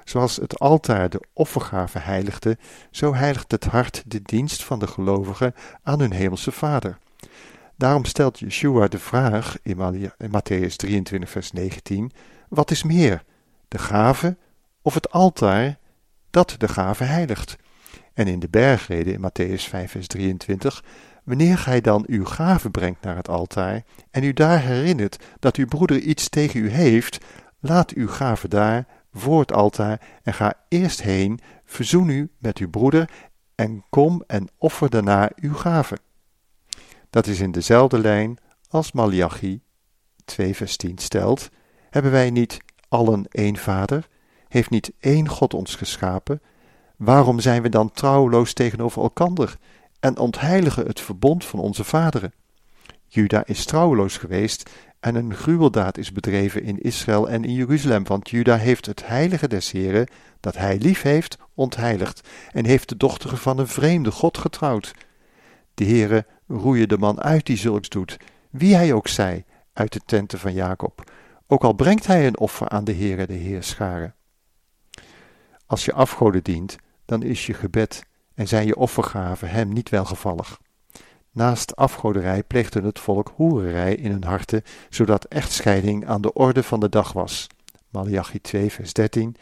Zoals 0.07 0.35
het 0.35 0.59
altaar 0.59 1.09
de 1.09 1.21
offergave 1.33 1.99
heiligde, 1.99 2.57
zo 2.91 3.13
heiligt 3.13 3.51
het 3.51 3.65
hart 3.65 4.03
de 4.05 4.21
dienst 4.21 4.63
van 4.63 4.79
de 4.79 4.87
gelovigen 4.87 5.53
aan 5.83 5.99
hun 5.99 6.11
hemelse 6.11 6.51
Vader. 6.51 6.97
Daarom 7.75 8.05
stelt 8.05 8.39
Yeshua 8.39 8.87
de 8.87 8.99
vraag 8.99 9.57
in 9.61 10.11
Matthäus 10.17 10.75
23, 10.75 11.29
vers 11.29 11.51
19: 11.51 12.11
Wat 12.49 12.71
is 12.71 12.83
meer, 12.83 13.23
de 13.67 13.77
gave 13.77 14.37
of 14.81 14.93
het 14.93 15.11
altaar 15.11 15.77
dat 16.29 16.55
de 16.57 16.67
gave 16.67 17.03
heiligt? 17.03 17.55
En 18.13 18.27
in 18.27 18.39
de 18.39 18.49
bergrede 18.49 19.11
in 19.11 19.21
Matthäus 19.21 19.63
5, 19.69 19.91
vers 19.91 20.07
23: 20.07 20.83
Wanneer 21.23 21.57
gij 21.57 21.81
dan 21.81 22.03
uw 22.07 22.25
gave 22.25 22.69
brengt 22.69 23.01
naar 23.01 23.15
het 23.15 23.29
altaar 23.29 23.83
en 24.11 24.23
u 24.23 24.33
daar 24.33 24.61
herinnert 24.61 25.23
dat 25.39 25.55
uw 25.55 25.67
broeder 25.67 25.99
iets 25.99 26.29
tegen 26.29 26.59
u 26.59 26.69
heeft, 26.69 27.17
laat 27.59 27.91
uw 27.91 28.07
gave 28.07 28.47
daar 28.47 28.85
voor 29.19 29.39
het 29.39 29.53
altaar 29.53 30.01
en 30.23 30.33
ga 30.33 30.53
eerst 30.67 31.01
heen, 31.01 31.39
verzoen 31.65 32.09
u 32.09 32.29
met 32.37 32.57
uw 32.57 32.69
broeder 32.69 33.09
en 33.55 33.83
kom 33.89 34.23
en 34.27 34.47
offer 34.57 34.89
daarna 34.89 35.29
uw 35.35 35.53
gave. 35.53 35.97
Dat 37.09 37.27
is 37.27 37.39
in 37.39 37.51
dezelfde 37.51 37.99
lijn 37.99 38.37
als 38.69 38.91
Malachi 38.91 39.61
2 40.25 40.55
vers 40.55 40.77
10 40.77 40.97
stelt, 40.97 41.49
hebben 41.89 42.11
wij 42.11 42.29
niet 42.29 42.57
allen 42.89 43.25
één 43.29 43.57
vader? 43.57 44.07
Heeft 44.47 44.69
niet 44.69 44.91
één 44.99 45.29
God 45.29 45.53
ons 45.53 45.75
geschapen? 45.75 46.41
Waarom 46.95 47.39
zijn 47.39 47.61
we 47.61 47.69
dan 47.69 47.91
trouweloos 47.91 48.53
tegenover 48.53 49.01
elkander 49.01 49.57
en 49.99 50.17
ontheiligen 50.17 50.85
het 50.87 50.99
verbond 50.99 51.45
van 51.45 51.59
onze 51.59 51.83
vaderen? 51.83 52.33
Juda 53.07 53.45
is 53.45 53.65
trouweloos 53.65 54.17
geweest 54.17 54.69
en 54.99 55.15
een 55.15 55.35
gruweldaad 55.35 55.97
is 55.97 56.11
bedreven 56.11 56.63
in 56.63 56.79
Israël 56.79 57.29
en 57.29 57.43
in 57.43 57.53
Jeruzalem, 57.53 58.03
want 58.03 58.29
Juda 58.29 58.57
heeft 58.57 58.85
het 58.85 59.07
heilige 59.07 59.47
des 59.47 59.71
Heren, 59.71 60.07
dat 60.39 60.57
hij 60.57 60.77
lief 60.77 61.01
heeft, 61.01 61.37
ontheiligd 61.53 62.27
en 62.51 62.65
heeft 62.65 62.89
de 62.89 62.97
dochter 62.97 63.37
van 63.37 63.59
een 63.59 63.67
vreemde 63.67 64.11
God 64.11 64.37
getrouwd. 64.37 64.93
De 65.73 65.85
Heere 65.85 66.25
roeie 66.47 66.87
de 66.87 66.97
man 66.97 67.21
uit 67.21 67.45
die 67.45 67.57
zulks 67.57 67.89
doet, 67.89 68.17
wie 68.49 68.75
hij 68.75 68.93
ook 68.93 69.07
zij, 69.07 69.45
uit 69.73 69.93
de 69.93 70.01
tenten 70.05 70.39
van 70.39 70.53
Jacob, 70.53 71.11
ook 71.47 71.63
al 71.63 71.73
brengt 71.73 72.07
hij 72.07 72.27
een 72.27 72.37
offer 72.37 72.69
aan 72.69 72.83
de 72.83 72.93
Heere 72.93 73.27
de 73.27 73.33
Heerscharen. 73.33 74.15
Als 75.65 75.85
je 75.85 75.93
afgoden 75.93 76.43
dient, 76.43 76.75
dan 77.05 77.23
is 77.23 77.45
je 77.45 77.53
gebed 77.53 78.05
en 78.33 78.47
zijn 78.47 78.67
je 78.67 78.75
offergaven 78.75 79.49
hem 79.49 79.73
niet 79.73 79.89
welgevallig. 79.89 80.59
Naast 81.37 81.75
afgoderij 81.75 82.43
pleegde 82.43 82.81
het 82.81 82.99
volk 82.99 83.31
hoererij 83.35 83.95
in 83.95 84.11
hun 84.11 84.23
harten, 84.23 84.63
zodat 84.89 85.25
echtscheiding 85.25 86.07
aan 86.07 86.21
de 86.21 86.33
orde 86.33 86.63
van 86.63 86.79
de 86.79 86.89
dag 86.89 87.13
was. 87.13 87.47
Malachi 87.89 88.41
2, 88.41 88.71
vers 88.71 88.93
13. 88.93 89.35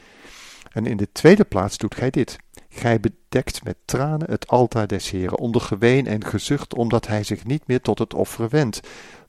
En 0.71 0.85
in 0.85 0.97
de 0.97 1.11
tweede 1.11 1.43
plaats 1.43 1.77
doet 1.77 1.95
gij 1.95 2.09
dit. 2.09 2.37
Gij 2.69 2.99
bedekt 2.99 3.63
met 3.63 3.77
tranen 3.85 4.29
het 4.29 4.47
altaar 4.47 4.87
des 4.87 5.09
Heren 5.09 5.37
onder 5.37 5.61
geween 5.61 6.07
en 6.07 6.25
gezucht, 6.25 6.73
omdat 6.73 7.07
hij 7.07 7.23
zich 7.23 7.45
niet 7.45 7.67
meer 7.67 7.81
tot 7.81 7.99
het 7.99 8.13
offer 8.13 8.49
wendt, 8.49 8.79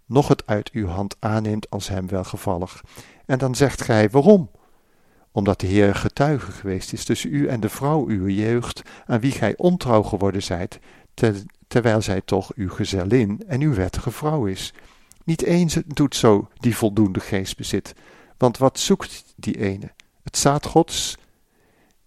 noch 0.07 0.29
het 0.29 0.47
uit 0.47 0.71
uw 0.71 0.87
hand 0.87 1.17
aanneemt 1.19 1.71
als 1.71 1.89
hem 1.89 2.09
welgevallig. 2.09 2.83
En 3.27 3.39
dan 3.39 3.55
zegt 3.55 3.83
gij, 3.83 4.11
waarom? 4.11 4.51
Omdat 5.33 5.61
de 5.61 5.67
Heer 5.67 5.95
getuige 5.95 6.53
geweest 6.53 6.93
is 6.93 7.05
tussen 7.05 7.35
u 7.35 7.49
en 7.49 7.61
de 7.61 7.69
vrouw 7.69 8.07
uw 8.07 8.29
jeugd, 8.29 8.83
aan 9.05 9.21
wie 9.21 9.33
gij 9.33 9.55
ontrouw 9.57 10.03
geworden 10.03 10.43
zijt, 10.43 10.79
ter- 11.15 11.43
terwijl 11.67 12.03
zij 12.03 12.21
toch 12.21 12.53
uw 12.55 12.71
gezellin 12.71 13.43
en 13.47 13.61
uw 13.61 13.75
wettige 13.75 14.11
vrouw 14.11 14.47
is. 14.47 14.73
Niet 15.25 15.43
eens 15.43 15.79
doet 15.87 16.17
zo 16.17 16.49
die 16.59 16.77
voldoende 16.77 17.21
geest 17.21 17.57
bezit, 17.57 17.95
want 18.37 18.59
wat 18.59 18.79
zoekt 18.79 19.35
die 19.37 19.59
ene? 19.59 19.93
Het 20.23 20.37
zaad 20.37 20.67
Gods? 20.67 21.17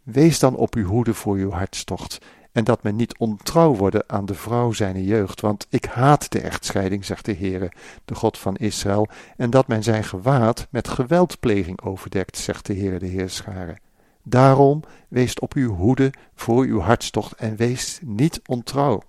Wees 0.03 0.39
dan 0.39 0.55
op 0.55 0.75
uw 0.75 0.85
hoede 0.85 1.13
voor 1.13 1.35
uw 1.35 1.51
hartstocht, 1.51 2.17
en 2.51 2.63
dat 2.63 2.83
men 2.83 2.95
niet 2.95 3.17
ontrouw 3.17 3.75
worden 3.75 4.03
aan 4.07 4.25
de 4.25 4.33
vrouw 4.33 4.71
zijner 4.71 5.01
jeugd, 5.01 5.41
want 5.41 5.67
ik 5.69 5.85
haat 5.85 6.31
de 6.31 6.41
echtscheiding, 6.41 7.05
zegt 7.05 7.25
de 7.25 7.35
Heere, 7.35 7.71
de 8.05 8.15
God 8.15 8.37
van 8.37 8.55
Israël, 8.55 9.07
en 9.37 9.49
dat 9.49 9.67
men 9.67 9.83
zijn 9.83 10.03
gewaad 10.03 10.67
met 10.69 10.87
geweldpleging 10.87 11.81
overdekt, 11.81 12.37
zegt 12.37 12.65
de 12.65 12.73
Heere 12.73 12.99
de 12.99 13.05
Heerscharen. 13.05 13.79
Daarom 14.23 14.83
wees 15.07 15.39
op 15.39 15.53
uw 15.53 15.75
hoede 15.75 16.13
voor 16.35 16.63
uw 16.65 16.79
hartstocht 16.79 17.33
en 17.33 17.55
wees 17.55 17.99
niet 18.03 18.41
ontrouw. 18.45 19.01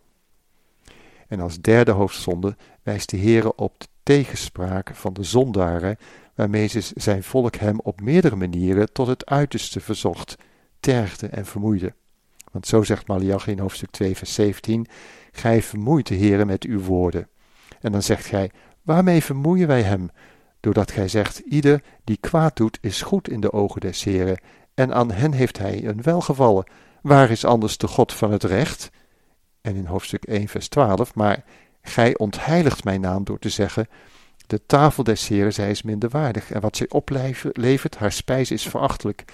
En 1.31 1.41
als 1.41 1.61
derde 1.61 1.91
hoofdzonde 1.91 2.57
wijst 2.83 3.11
de 3.11 3.19
Heere 3.19 3.55
op 3.55 3.81
de 3.81 3.87
tegenspraak 4.03 4.91
van 4.95 5.13
de 5.13 5.23
zondaren, 5.23 5.97
waarmee 6.35 6.71
zijn 6.95 7.23
volk 7.23 7.57
hem 7.57 7.81
op 7.81 8.01
meerdere 8.01 8.37
manieren 8.37 8.93
tot 8.93 9.07
het 9.07 9.27
uiterste 9.27 9.81
verzocht, 9.81 10.37
tergde 10.81 11.27
en 11.27 11.47
vermoeide. 11.47 11.95
Want 12.53 12.67
zo 12.67 12.83
zegt 12.83 13.07
Malachi 13.07 13.51
in 13.51 13.59
hoofdstuk 13.59 13.91
2 13.91 14.17
vers 14.17 14.35
17, 14.35 14.87
Gij 15.33 15.63
vermoeit 15.63 16.07
de 16.07 16.17
Heere 16.17 16.45
met 16.45 16.65
uw 16.65 16.81
woorden. 16.81 17.29
En 17.81 17.93
dan 17.93 18.03
zegt 18.03 18.27
gij, 18.27 18.51
waarmee 18.83 19.23
vermoeien 19.23 19.67
wij 19.67 19.83
hem? 19.83 20.11
Doordat 20.61 20.91
gij 20.91 21.09
zegt, 21.09 21.39
ieder 21.39 21.83
die 22.05 22.17
kwaad 22.21 22.57
doet 22.57 22.79
is 22.81 23.03
goed 23.03 23.29
in 23.29 23.41
de 23.41 23.53
ogen 23.53 23.81
des 23.81 24.05
Heeren, 24.05 24.41
en 24.75 24.95
aan 24.95 25.11
hen 25.11 25.33
heeft 25.33 25.59
hij 25.59 25.85
een 25.85 26.03
welgevallen. 26.03 26.71
Waar 27.03 27.31
is 27.31 27.45
anders 27.45 27.77
de 27.77 27.87
God 27.87 28.13
van 28.13 28.33
het 28.33 28.45
recht? 28.45 28.91
En 29.61 29.77
in 29.77 29.87
hoofdstuk 29.87 30.25
1 30.25 30.49
vers 30.49 30.69
12, 30.69 31.15
maar 31.15 31.45
gij 31.83 32.19
ontheiligt 32.19 32.85
mijn 32.85 33.01
naam 33.01 33.25
door 33.25 33.39
te 33.39 33.49
zeggen, 33.49 33.89
de 34.47 34.67
tafel 34.67 35.03
des 35.03 35.29
Heeren, 35.29 35.53
zij 35.53 35.71
is 35.71 35.83
minder 35.83 36.09
waardig, 36.09 36.51
en 36.51 36.61
wat 36.61 36.77
zij 36.77 36.89
oplevert, 36.89 37.97
haar 37.97 38.13
spijs 38.13 38.51
is 38.51 38.69
verachtelijk. 38.69 39.25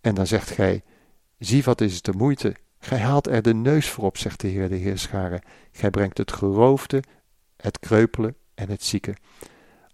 En 0.00 0.14
dan 0.14 0.26
zegt 0.26 0.50
gij, 0.50 0.82
zie 1.38 1.62
wat 1.62 1.80
is 1.80 1.94
het 1.94 2.04
de 2.04 2.12
moeite, 2.12 2.54
gij 2.78 2.98
haalt 2.98 3.26
er 3.26 3.42
de 3.42 3.54
neus 3.54 3.88
voor 3.88 4.04
op, 4.04 4.16
zegt 4.16 4.40
de 4.40 4.48
Heer 4.48 4.68
de 4.68 4.76
Heerscharen. 4.76 5.42
Gij 5.72 5.90
brengt 5.90 6.18
het 6.18 6.32
geroofde, 6.32 7.02
het 7.56 7.78
kreupele 7.78 8.34
en 8.54 8.70
het 8.70 8.84
zieke. 8.84 9.14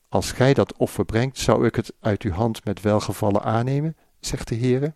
Als 0.08 0.32
gij 0.32 0.54
dat 0.54 0.76
offer 0.76 1.04
brengt, 1.04 1.38
zou 1.38 1.66
ik 1.66 1.74
het 1.74 1.92
uit 2.00 2.22
uw 2.22 2.32
hand 2.32 2.64
met 2.64 2.80
welgevallen 2.80 3.42
aannemen, 3.42 3.96
zegt 4.20 4.48
de 4.48 4.54
Heer. 4.54 4.94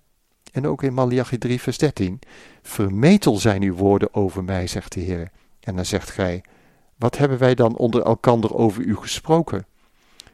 En 0.54 0.66
ook 0.66 0.82
in 0.82 0.94
Malachi 0.94 1.38
3 1.38 1.61
vers 1.61 1.78
13, 1.78 2.20
vermetel 2.62 3.37
zijn 3.37 3.62
uw 3.62 3.75
woorden 3.75 4.14
over 4.14 4.44
mij, 4.44 4.66
zegt 4.66 4.92
de 4.92 5.00
Heer. 5.00 5.30
En 5.61 5.76
dan 5.76 5.84
zegt 5.84 6.11
gij, 6.11 6.44
wat 6.96 7.18
hebben 7.18 7.38
wij 7.38 7.54
dan 7.54 7.76
onder 7.76 8.02
elkander 8.02 8.54
over 8.54 8.82
u 8.82 8.96
gesproken? 8.96 9.66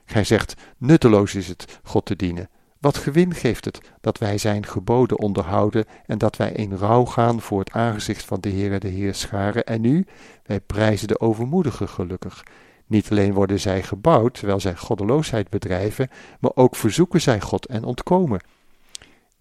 Gij 0.04 0.24
zegt, 0.24 0.54
nutteloos 0.76 1.34
is 1.34 1.48
het 1.48 1.78
God 1.82 2.06
te 2.06 2.16
dienen. 2.16 2.48
Wat 2.78 2.96
gewin 2.96 3.34
geeft 3.34 3.64
het 3.64 3.80
dat 4.00 4.18
wij 4.18 4.38
zijn 4.38 4.66
geboden 4.66 5.18
onderhouden 5.18 5.84
en 6.06 6.18
dat 6.18 6.36
wij 6.36 6.52
in 6.52 6.76
rouw 6.76 7.04
gaan 7.04 7.40
voor 7.40 7.58
het 7.58 7.72
aangezicht 7.72 8.24
van 8.24 8.40
de 8.40 8.50
Heere 8.50 8.78
de 8.78 8.88
Heerscharen 8.88 9.64
en 9.64 9.80
nu, 9.80 10.06
wij 10.42 10.60
prijzen 10.60 11.08
de 11.08 11.20
overmoedigen 11.20 11.88
gelukkig. 11.88 12.42
Niet 12.86 13.10
alleen 13.10 13.32
worden 13.32 13.60
zij 13.60 13.82
gebouwd 13.82 14.34
terwijl 14.34 14.60
zij 14.60 14.76
goddeloosheid 14.76 15.48
bedrijven, 15.48 16.08
maar 16.40 16.52
ook 16.54 16.76
verzoeken 16.76 17.20
zij 17.20 17.40
God 17.40 17.66
en 17.66 17.84
ontkomen. 17.84 18.40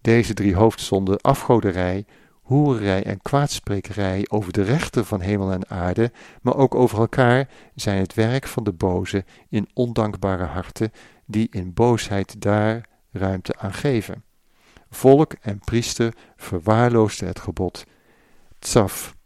Deze 0.00 0.34
drie 0.34 0.54
hoofdzonden, 0.54 1.20
afgoderij, 1.20 2.04
hoererij 2.42 3.04
en 3.04 3.22
kwaadsprekerij 3.22 4.26
over 4.28 4.52
de 4.52 4.62
rechter 4.62 5.04
van 5.04 5.20
hemel 5.20 5.52
en 5.52 5.68
aarde, 5.68 6.12
maar 6.42 6.56
ook 6.56 6.74
over 6.74 6.98
elkaar, 6.98 7.48
zijn 7.74 8.00
het 8.00 8.14
werk 8.14 8.46
van 8.46 8.64
de 8.64 8.72
boze 8.72 9.24
in 9.48 9.68
ondankbare 9.74 10.44
harten, 10.44 10.92
die 11.26 11.48
in 11.50 11.74
boosheid 11.74 12.40
daar 12.40 12.88
ruimte 13.10 13.58
aan 13.58 13.74
geven. 13.74 14.24
Volk 14.90 15.32
en 15.40 15.58
priester 15.58 16.14
verwaarloosden 16.36 17.28
het 17.28 17.40
gebod. 17.40 17.84
Tsaf, 18.58 19.16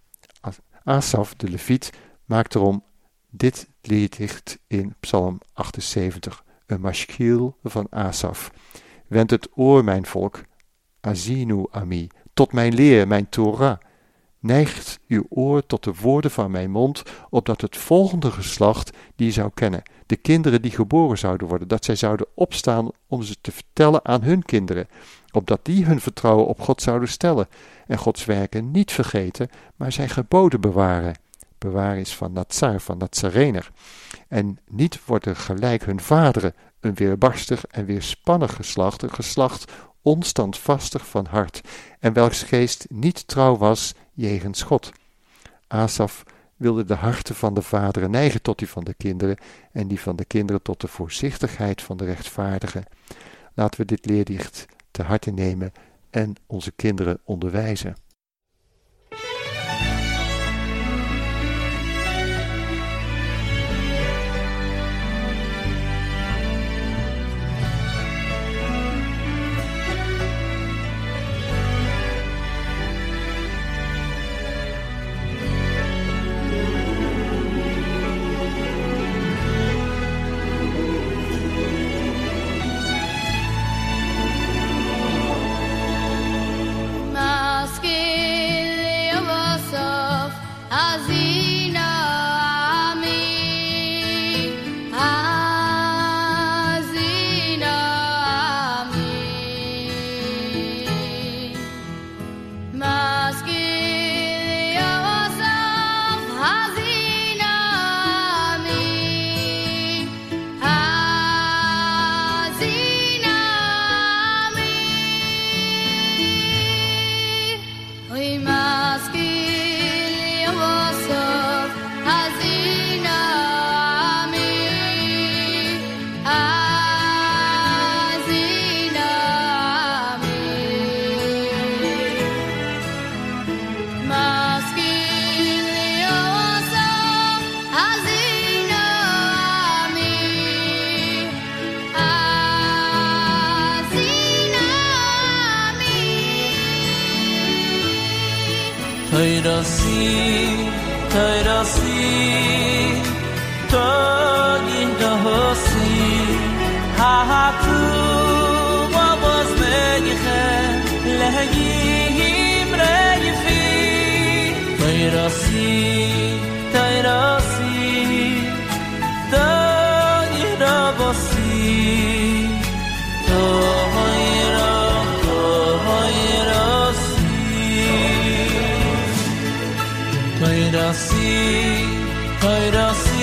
Asaf 0.85 1.35
de 1.35 1.49
Leviet 1.49 1.93
maakt 2.25 2.55
erom 2.55 2.85
dit 3.31 3.69
lieddicht 3.81 4.59
in 4.67 4.95
Psalm 5.01 5.41
78, 5.53 6.45
een 6.67 6.81
maschkiel 6.81 7.57
van 7.63 7.87
Asaf. 7.91 8.51
Wend 9.07 9.31
het 9.31 9.49
oor, 9.55 9.85
mijn 9.85 10.07
volk, 10.07 10.43
Azinu 11.05 11.67
Ami, 11.71 12.09
tot 12.35 12.53
mijn 12.53 12.75
leer, 12.75 13.09
mijn 13.09 13.29
Torah. 13.29 13.77
Neigt 14.39 15.01
uw 15.09 15.27
oor 15.29 15.67
tot 15.67 15.85
de 15.85 15.95
woorden 16.01 16.31
van 16.31 16.51
mijn 16.51 16.71
mond, 16.71 17.03
opdat 17.31 17.61
het 17.61 17.77
volgende 17.77 18.31
geslacht 18.31 18.97
die 19.17 19.33
zou 19.33 19.51
kennen, 19.55 19.83
de 20.07 20.17
kinderen 20.17 20.63
die 20.63 20.71
geboren 20.71 21.19
zouden 21.19 21.49
worden, 21.49 21.69
dat 21.69 21.85
zij 21.85 21.97
zouden 21.97 22.27
opstaan 22.35 22.91
om 23.07 23.23
ze 23.23 23.37
te 23.41 23.53
vertellen 23.53 24.05
aan 24.05 24.23
hun 24.23 24.43
kinderen, 24.43 24.89
opdat 25.33 25.61
die 25.63 25.85
hun 25.85 26.01
vertrouwen 26.01 26.47
op 26.47 26.61
God 26.61 26.83
zouden 26.83 27.09
stellen 27.09 27.49
en 27.87 27.99
Gods 27.99 28.25
werken 28.25 28.71
niet 28.71 28.93
vergeten, 28.93 29.49
maar 29.77 29.93
zijn 29.93 30.09
geboden 30.09 30.61
bewaren. 30.61 31.19
Bewaren 31.59 32.01
is 32.01 32.15
van 32.17 32.33
Nazar, 32.33 32.81
van 32.81 32.99
Nazarener. 32.99 33.71
En 34.29 34.59
niet 34.71 35.05
worden 35.05 35.37
gelijk 35.37 35.85
hun 35.85 36.01
vaderen, 36.01 36.55
een 36.81 36.95
weerbarstig 36.95 37.65
en 37.67 37.85
weerspannig 37.85 38.55
geslacht, 38.55 39.03
een 39.03 39.15
geslacht 39.15 39.73
onstandvastig 40.05 41.07
van 41.07 41.27
hart, 41.27 41.61
en 42.01 42.13
welks 42.13 42.43
geest 42.43 42.87
niet 42.89 43.29
trouw 43.29 43.57
was 43.57 43.95
jegens 44.13 44.63
God. 44.63 44.93
Asaf 45.67 46.25
wilde 46.57 46.85
de 46.85 46.95
harten 46.95 47.35
van 47.35 47.55
de 47.55 47.63
vaderen 47.63 48.11
neigen 48.11 48.43
tot 48.43 48.59
die 48.59 48.69
van 48.69 48.85
de 48.85 48.95
kinderen, 48.95 49.37
en 49.73 49.89
die 49.89 50.01
van 50.01 50.17
de 50.17 50.25
kinderen 50.25 50.63
tot 50.63 50.81
de 50.81 50.89
voorzichtigheid 50.89 51.83
van 51.83 51.97
de 51.97 52.05
rechtvaardigen. 52.05 52.85
Laten 53.55 53.81
we 53.81 53.87
dit 53.87 54.07
leerdicht 54.07 54.67
te 54.91 55.03
harte 55.03 55.31
nemen 55.31 55.73
en 56.11 56.35
onze 56.47 56.73
kinderen 56.73 57.21
onderwijzen. 57.25 57.97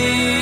You. 0.02 0.41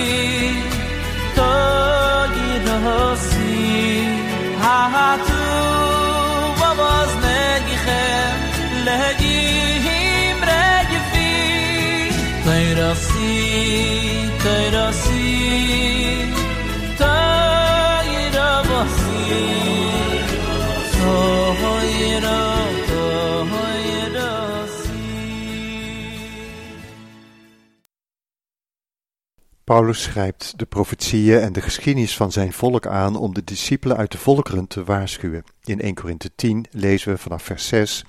Paulus 29.69 30.01
schrijft 30.01 30.53
de 30.57 30.65
profetieën 30.65 31.39
en 31.39 31.53
de 31.53 31.61
geschiedenis 31.61 32.15
van 32.15 32.31
zijn 32.31 32.53
volk 32.53 32.87
aan 32.87 33.15
om 33.15 33.33
de 33.33 33.43
discipelen 33.43 33.97
uit 33.97 34.11
de 34.11 34.17
volkeren 34.17 34.67
te 34.67 34.83
waarschuwen. 34.83 35.43
In 35.63 35.81
1 35.81 35.93
Korinthe 35.93 36.29
10 36.35 36.65
lezen 36.71 37.11
we 37.11 37.17
vanaf 37.17 37.43
vers 37.43 37.67
6: 37.67 38.05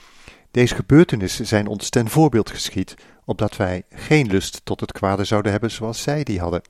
Deze 0.50 0.74
gebeurtenissen 0.74 1.46
zijn 1.46 1.66
ons 1.66 1.90
ten 1.90 2.08
voorbeeld 2.08 2.50
geschied, 2.50 2.94
opdat 3.24 3.56
wij 3.56 3.82
geen 3.90 4.26
lust 4.26 4.60
tot 4.64 4.80
het 4.80 4.92
kwade 4.92 5.24
zouden 5.24 5.50
hebben 5.50 5.70
zoals 5.70 6.02
zij 6.02 6.24
die 6.24 6.40
hadden. 6.40 6.62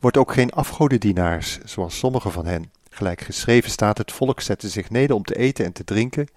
Wordt 0.00 0.16
ook 0.16 0.32
geen 0.32 0.50
afgodendienaars, 0.50 1.58
zoals 1.64 1.98
sommige 1.98 2.30
van 2.30 2.46
hen. 2.46 2.70
Gelijk 2.90 3.20
geschreven 3.20 3.70
staat: 3.70 3.98
Het 3.98 4.12
volk 4.12 4.40
zette 4.40 4.68
zich 4.68 4.90
neder 4.90 5.16
om 5.16 5.24
te 5.24 5.36
eten 5.36 5.64
en 5.64 5.72
te 5.72 5.84
drinken, 5.84 6.28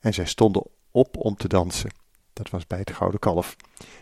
en 0.00 0.14
zij 0.14 0.26
stonden 0.26 0.66
op 0.90 1.16
om 1.16 1.36
te 1.36 1.48
dansen. 1.48 2.03
Dat 2.34 2.50
was 2.50 2.66
bij 2.66 2.78
het 2.78 2.90
gouden 2.90 3.20
kalf. 3.20 3.56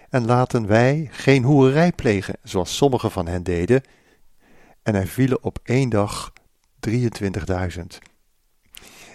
En 0.08 0.24
laten 0.24 0.66
wij 0.66 1.08
geen 1.10 1.42
hoererij 1.42 1.92
plegen, 1.92 2.34
zoals 2.42 2.76
sommigen 2.76 3.10
van 3.10 3.26
hen 3.26 3.42
deden. 3.42 3.82
En 4.82 4.94
er 4.94 5.06
vielen 5.06 5.42
op 5.42 5.58
één 5.62 5.88
dag 5.88 6.32
23.000. 6.88 7.82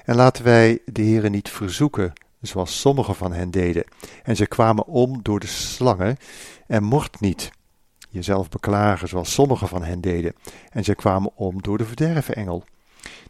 En 0.06 0.16
laten 0.16 0.44
wij 0.44 0.80
de 0.86 1.02
Heere 1.02 1.30
niet 1.30 1.50
verzoeken, 1.50 2.14
zoals 2.42 2.80
sommigen 2.80 3.16
van 3.16 3.34
hen 3.34 3.52
deden. 3.52 3.84
En 4.24 4.36
ze 4.36 4.48
kwamen 4.48 4.86
om 4.86 5.20
door 5.24 5.40
de 5.40 5.48
slangen, 5.48 6.18
en 6.68 6.84
mocht 6.84 7.20
niet. 7.20 7.52
Jezelf 8.10 8.50
beklagen, 8.50 9.08
zoals 9.08 9.34
sommigen 9.34 9.68
van 9.68 9.84
hen 9.84 10.02
deden. 10.02 10.34
En 10.70 10.84
ze 10.84 10.96
kwamen 10.96 11.32
om 11.36 11.62
door 11.62 11.78
de 11.78 11.86
verdervenengel. 11.86 12.64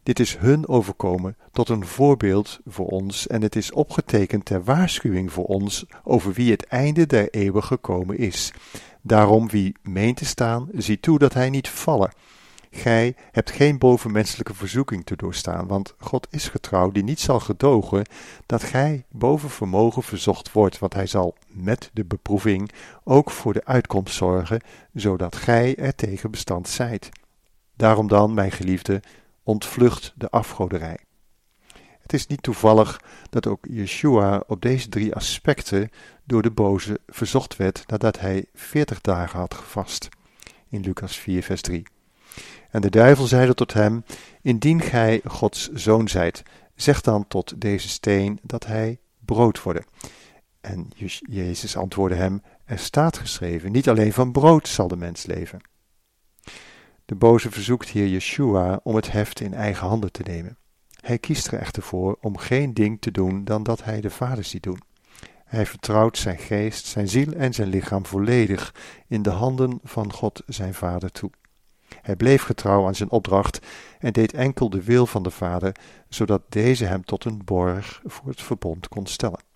Dit 0.04 0.20
is 0.20 0.38
hun 0.38 0.68
overkomen 0.68 1.38
tot 1.52 1.70
een 1.70 1.86
voorbeeld 1.86 2.60
voor 2.66 2.88
ons 2.88 3.28
en 3.28 3.42
het 3.42 3.56
is 3.56 3.72
opgetekend 3.72 4.46
ter 4.46 4.64
waarschuwing 4.64 5.32
voor 5.32 5.46
ons 5.46 5.86
over 6.04 6.34
wie 6.34 6.52
het 6.52 6.66
einde 6.66 7.06
der 7.06 7.30
eeuwen 7.30 7.64
gekomen 7.64 8.18
is. 8.18 8.54
Daarom 9.02 9.50
wie 9.50 9.76
meent 9.82 10.18
te 10.18 10.26
staan, 10.26 10.70
zie 10.74 11.00
toe 11.00 11.20
dat 11.20 11.34
hij 11.34 11.50
niet 11.50 11.70
vallen. 11.70 12.12
Gij 12.72 13.16
hebt 13.32 13.52
geen 13.52 13.78
bovenmenselijke 13.78 14.54
verzoeking 14.54 15.06
te 15.06 15.16
doorstaan, 15.16 15.68
want 15.68 15.96
God 15.98 16.28
is 16.30 16.50
getrouw 16.50 16.92
die 16.92 17.04
niet 17.04 17.20
zal 17.20 17.40
gedogen 17.40 18.06
dat 18.46 18.64
gij 18.64 19.06
boven 19.12 19.50
vermogen 19.50 20.04
verzocht 20.04 20.52
wordt, 20.52 20.80
want 20.80 20.94
hij 20.94 21.08
zal 21.08 21.36
met 21.48 21.90
de 21.94 22.06
beproeving 22.06 22.72
ook 23.04 23.32
voor 23.32 23.54
de 23.54 23.66
uitkomst 23.66 24.16
zorgen, 24.16 24.62
zodat 24.94 25.36
gij 25.36 25.76
er 25.76 25.96
tegen 25.96 26.32
bestand 26.32 26.68
zijt. 26.68 27.10
Daarom 27.76 28.08
dan, 28.08 28.34
mijn 28.34 28.52
geliefde, 28.52 29.02
ontvlucht 29.48 30.14
de 30.16 30.30
afgoderij. 30.30 30.98
Het 32.02 32.14
is 32.14 32.28
niet 32.28 32.44
toevallig 32.44 33.02
dat 33.30 33.48
ook 33.48 33.66
Yeshua 33.70 34.44
op 34.48 34.62
deze 34.62 34.90
drie 34.90 35.16
aspecten 35.16 35.90
door 36.24 36.42
de 36.42 36.52
boze 36.52 37.00
verzocht 37.08 37.56
werd 37.56 37.84
nadat 37.88 38.20
hij 38.20 38.46
veertig 38.54 39.02
dagen 39.02 39.40
had 39.40 39.54
gevast. 39.54 40.10
In 40.70 40.82
Lucas 40.82 41.18
4, 41.18 41.44
vers 41.44 41.62
3. 41.62 41.84
En 42.72 42.82
de 42.82 42.90
duivel 42.90 43.26
zeide 43.28 43.54
tot 43.54 43.74
hem: 43.74 44.04
Indien 44.42 44.82
gij 44.82 45.22
Gods 45.26 45.70
zoon 45.72 46.08
zijt, 46.08 46.44
zeg 46.76 47.02
dan 47.02 47.28
tot 47.28 47.62
deze 47.62 47.90
steen 47.90 48.40
dat 48.44 48.66
hij 48.66 49.00
brood 49.26 49.64
worden. 49.64 49.86
En 50.62 50.90
Jezus 51.30 51.78
antwoordde 51.78 52.18
hem: 52.18 52.42
Er 52.66 52.80
staat 52.80 53.18
geschreven: 53.18 53.72
Niet 53.72 53.90
alleen 53.90 54.14
van 54.14 54.32
brood 54.32 54.68
zal 54.68 54.88
de 54.88 54.98
mens 54.98 55.26
leven. 55.26 55.62
De 57.08 57.16
boze 57.16 57.52
verzoekt 57.52 57.90
hier 57.90 58.08
Yeshua 58.08 58.80
om 58.84 58.96
het 58.96 59.12
heft 59.12 59.40
in 59.40 59.54
eigen 59.54 59.88
handen 59.88 60.12
te 60.12 60.24
nemen. 60.24 60.58
Hij 61.02 61.18
kiest 61.18 61.48
er 61.48 61.60
echter 61.60 61.84
voor 61.84 62.18
om 62.22 62.38
geen 62.38 62.74
ding 62.74 63.02
te 63.02 63.12
doen 63.12 63.44
dan 63.44 63.64
dat 63.64 63.84
hij 63.84 64.02
de 64.02 64.10
Vader 64.10 64.44
ziet 64.44 64.64
doen. 64.64 64.82
Hij 65.46 65.66
vertrouwt 65.66 66.18
zijn 66.18 66.38
geest, 66.38 66.86
zijn 66.86 67.08
ziel 67.08 67.34
en 67.34 67.54
zijn 67.54 67.68
lichaam 67.68 68.06
volledig 68.06 68.76
in 69.08 69.22
de 69.22 69.30
handen 69.30 69.80
van 69.84 70.14
God 70.14 70.44
zijn 70.46 70.74
Vader 70.74 71.12
toe. 71.12 71.30
Hij 72.02 72.16
bleef 72.16 72.42
getrouw 72.42 72.86
aan 72.86 72.96
zijn 72.96 73.12
opdracht 73.12 73.60
en 74.00 74.14
deed 74.14 74.34
enkel 74.34 74.70
de 74.70 74.84
wil 74.84 75.06
van 75.06 75.24
de 75.24 75.32
Vader, 75.32 75.76
zodat 76.10 76.42
deze 76.50 76.86
hem 76.86 77.06
tot 77.06 77.26
een 77.26 77.42
borg 77.46 78.02
voor 78.06 78.30
het 78.30 78.42
verbond 78.42 78.88
kon 78.88 79.06
stellen. 79.06 79.47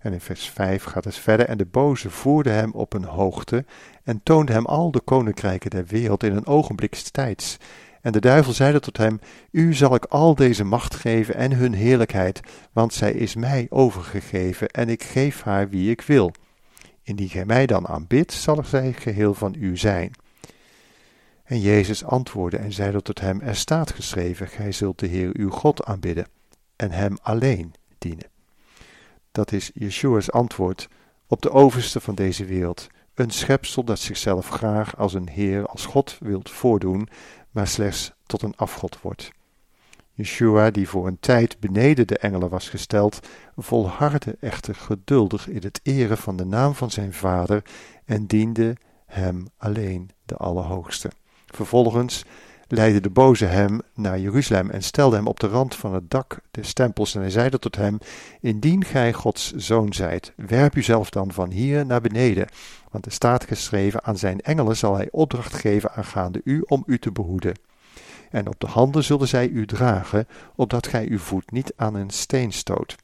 En 0.00 0.12
in 0.12 0.20
vers 0.20 0.48
5 0.48 0.84
gaat 0.84 1.04
het 1.04 1.16
verder. 1.16 1.46
En 1.46 1.58
de 1.58 1.66
boze 1.66 2.10
voerde 2.10 2.50
hem 2.50 2.72
op 2.72 2.92
een 2.92 3.04
hoogte 3.04 3.64
en 4.04 4.20
toonde 4.22 4.52
hem 4.52 4.66
al 4.66 4.90
de 4.90 5.00
koninkrijken 5.00 5.70
der 5.70 5.86
wereld 5.86 6.22
in 6.22 6.36
een 6.36 6.46
ogenblik 6.46 6.94
tijds. 6.94 7.56
En 8.00 8.12
de 8.12 8.20
duivel 8.20 8.52
zeide 8.52 8.80
tot 8.80 8.96
hem: 8.96 9.20
U 9.50 9.74
zal 9.74 9.94
ik 9.94 10.04
al 10.04 10.34
deze 10.34 10.64
macht 10.64 10.94
geven 10.94 11.34
en 11.34 11.52
hun 11.52 11.72
heerlijkheid, 11.72 12.40
want 12.72 12.94
zij 12.94 13.12
is 13.12 13.34
mij 13.34 13.66
overgegeven 13.70 14.68
en 14.68 14.88
ik 14.88 15.02
geef 15.02 15.42
haar 15.42 15.68
wie 15.68 15.90
ik 15.90 16.00
wil. 16.00 16.32
Indien 17.02 17.28
gij 17.28 17.44
mij 17.44 17.66
dan 17.66 17.88
aanbidt, 17.88 18.32
zal 18.32 18.64
zij 18.64 18.92
geheel 18.92 19.34
van 19.34 19.54
u 19.58 19.76
zijn. 19.76 20.12
En 21.44 21.60
Jezus 21.60 22.04
antwoordde 22.04 22.58
en 22.58 22.72
zeide 22.72 23.02
tot 23.02 23.20
hem: 23.20 23.40
Er 23.40 23.56
staat 23.56 23.90
geschreven: 23.90 24.48
Gij 24.48 24.72
zult 24.72 24.98
de 24.98 25.06
Heer 25.06 25.30
uw 25.32 25.50
God 25.50 25.84
aanbidden 25.84 26.26
en 26.76 26.90
hem 26.90 27.16
alleen 27.22 27.74
dienen. 27.98 28.39
Dat 29.32 29.52
is 29.52 29.70
Yeshua's 29.74 30.30
antwoord 30.30 30.88
op 31.26 31.42
de 31.42 31.50
overste 31.50 32.00
van 32.00 32.14
deze 32.14 32.44
wereld. 32.44 32.86
Een 33.14 33.30
schepsel 33.30 33.84
dat 33.84 33.98
zichzelf 33.98 34.48
graag 34.48 34.96
als 34.96 35.14
een 35.14 35.28
Heer, 35.28 35.66
als 35.66 35.86
God 35.86 36.16
wilt 36.20 36.50
voordoen, 36.50 37.08
maar 37.50 37.66
slechts 37.66 38.12
tot 38.26 38.42
een 38.42 38.56
afgod 38.56 39.00
wordt. 39.00 39.30
Yeshua, 40.12 40.70
die 40.70 40.88
voor 40.88 41.06
een 41.06 41.20
tijd 41.20 41.60
beneden 41.60 42.06
de 42.06 42.18
engelen 42.18 42.48
was 42.48 42.68
gesteld, 42.68 43.20
volhardde 43.56 44.36
echter 44.40 44.74
geduldig 44.74 45.48
in 45.48 45.62
het 45.62 45.80
eren 45.82 46.18
van 46.18 46.36
de 46.36 46.44
naam 46.44 46.74
van 46.74 46.90
zijn 46.90 47.12
Vader 47.12 47.62
en 48.04 48.26
diende 48.26 48.76
hem 49.06 49.46
alleen, 49.56 50.10
de 50.24 50.36
Allerhoogste. 50.36 51.10
Vervolgens 51.46 52.24
leidde 52.72 53.00
de 53.00 53.10
boze 53.10 53.44
hem 53.44 53.80
naar 53.94 54.18
Jeruzalem 54.18 54.70
en 54.70 54.82
stelde 54.82 55.16
hem 55.16 55.26
op 55.26 55.40
de 55.40 55.46
rand 55.46 55.74
van 55.76 55.94
het 55.94 56.10
dak 56.10 56.40
des 56.50 56.72
tempels 56.72 57.14
en 57.14 57.20
hij 57.20 57.30
zeide 57.30 57.58
tot 57.58 57.76
hem, 57.76 57.98
indien 58.40 58.84
gij 58.84 59.12
Gods 59.12 59.52
zoon 59.52 59.92
zijt, 59.92 60.32
werp 60.36 60.76
uzelf 60.76 61.10
dan 61.10 61.32
van 61.32 61.50
hier 61.50 61.86
naar 61.86 62.00
beneden, 62.00 62.48
want 62.90 63.06
er 63.06 63.12
staat 63.12 63.44
geschreven, 63.44 64.04
aan 64.04 64.18
zijn 64.18 64.40
engelen 64.40 64.76
zal 64.76 64.94
hij 64.96 65.08
opdracht 65.10 65.54
geven 65.54 65.92
aangaande 65.92 66.40
u 66.44 66.62
om 66.66 66.82
u 66.86 66.98
te 66.98 67.12
behoeden. 67.12 67.58
En 68.30 68.48
op 68.48 68.60
de 68.60 68.66
handen 68.66 69.04
zullen 69.04 69.28
zij 69.28 69.48
u 69.48 69.66
dragen, 69.66 70.26
opdat 70.54 70.86
gij 70.86 71.08
uw 71.08 71.18
voet 71.18 71.50
niet 71.50 71.72
aan 71.76 71.94
een 71.94 72.10
steen 72.10 72.52
stoot. 72.52 72.96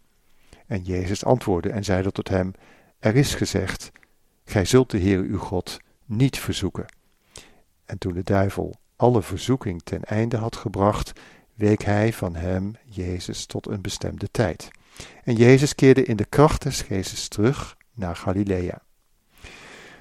En 0.67 0.83
Jezus 0.83 1.25
antwoordde 1.25 1.71
en 1.71 1.85
zeide 1.85 2.13
tot 2.13 2.29
hem, 2.29 2.53
er 2.99 3.17
is 3.17 3.35
gezegd, 3.35 3.93
gij 4.45 4.65
zult 4.65 4.91
de 4.91 4.99
Heer 4.99 5.19
uw 5.19 5.39
God 5.39 5.79
niet 6.05 6.39
verzoeken. 6.39 6.87
En 7.85 7.99
toen 7.99 8.13
de 8.13 8.23
duivel 8.23 8.75
alle 8.97 9.23
verzoeking 9.23 9.83
ten 9.85 10.05
einde 10.05 10.37
had 10.37 10.57
gebracht, 10.57 11.13
week 11.55 11.83
hij 11.83 12.13
van 12.13 12.37
hem, 12.37 12.73
Jezus, 12.85 13.47
tot 13.47 13.69
een 13.69 13.81
bestemde 13.81 14.31
tijd. 14.31 14.69
En 15.25 15.35
Jezus 15.35 15.75
keerde 15.75 16.05
in 16.05 16.17
de 16.17 16.25
kracht 16.25 16.63
des 16.63 16.83
geestes 16.83 17.29
terug 17.29 17.77
naar 17.95 18.17
Galilea. 18.17 18.83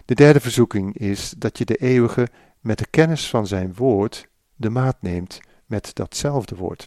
De 0.06 0.16
derde 0.16 0.40
verzoeking 0.40 0.98
is 0.98 1.34
dat 1.38 1.58
je 1.58 1.66
de 1.66 1.76
eeuwige 1.76 2.28
met 2.60 2.78
de 2.78 2.88
kennis 2.90 3.30
van 3.30 3.48
zijn 3.48 3.74
woord 3.74 4.28
de 4.56 4.70
maat 4.70 5.02
neemt 5.02 5.40
met 5.66 5.96
datzelfde 5.96 6.56
woord. 6.56 6.86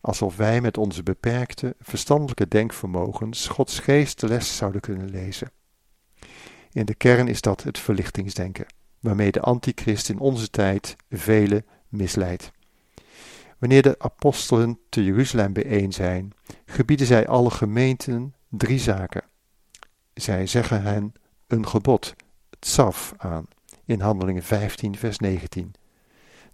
Alsof 0.00 0.36
wij 0.36 0.60
met 0.60 0.78
onze 0.78 1.02
beperkte 1.02 1.76
verstandelijke 1.80 2.48
denkvermogens 2.48 3.48
Gods 3.48 3.78
geest 3.78 4.20
de 4.20 4.28
les 4.28 4.56
zouden 4.56 4.80
kunnen 4.80 5.10
lezen. 5.10 5.50
In 6.72 6.84
de 6.84 6.94
kern 6.94 7.28
is 7.28 7.40
dat 7.40 7.62
het 7.62 7.78
verlichtingsdenken 7.78 8.66
waarmee 9.00 9.32
de 9.32 9.40
antichrist 9.40 10.08
in 10.08 10.18
onze 10.18 10.50
tijd 10.50 10.96
velen 11.10 11.66
misleidt. 11.88 12.50
Wanneer 13.58 13.82
de 13.82 13.94
apostelen 13.98 14.78
te 14.88 15.04
Jeruzalem 15.04 15.52
bijeen 15.52 15.92
zijn, 15.92 16.32
gebieden 16.66 17.06
zij 17.06 17.26
alle 17.26 17.50
gemeenten 17.50 18.34
drie 18.48 18.78
zaken. 18.78 19.22
Zij 20.14 20.46
zeggen 20.46 20.82
hen 20.82 21.12
een 21.46 21.66
gebod, 21.66 22.14
tsaf, 22.58 23.14
aan, 23.16 23.46
in 23.84 24.00
Handelingen 24.00 24.42
15, 24.42 24.96
vers 24.96 25.18
19. 25.18 25.74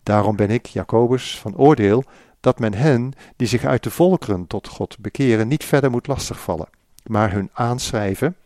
Daarom 0.03 0.37
ben 0.37 0.51
ik, 0.51 0.67
Jacobus, 0.67 1.39
van 1.39 1.57
oordeel 1.57 2.05
dat 2.41 2.59
men 2.59 2.75
hen, 2.75 3.13
die 3.37 3.49
zich 3.49 3.65
uit 3.65 3.83
de 3.83 3.91
volkeren 3.91 4.47
tot 4.47 4.69
God 4.69 4.99
bekeren, 4.99 5.49
niet 5.49 5.65
verder 5.65 5.91
moet 5.91 6.07
lastigvallen, 6.07 6.69
maar 7.07 7.33
hun 7.33 7.51
aanschrijven 7.53 8.37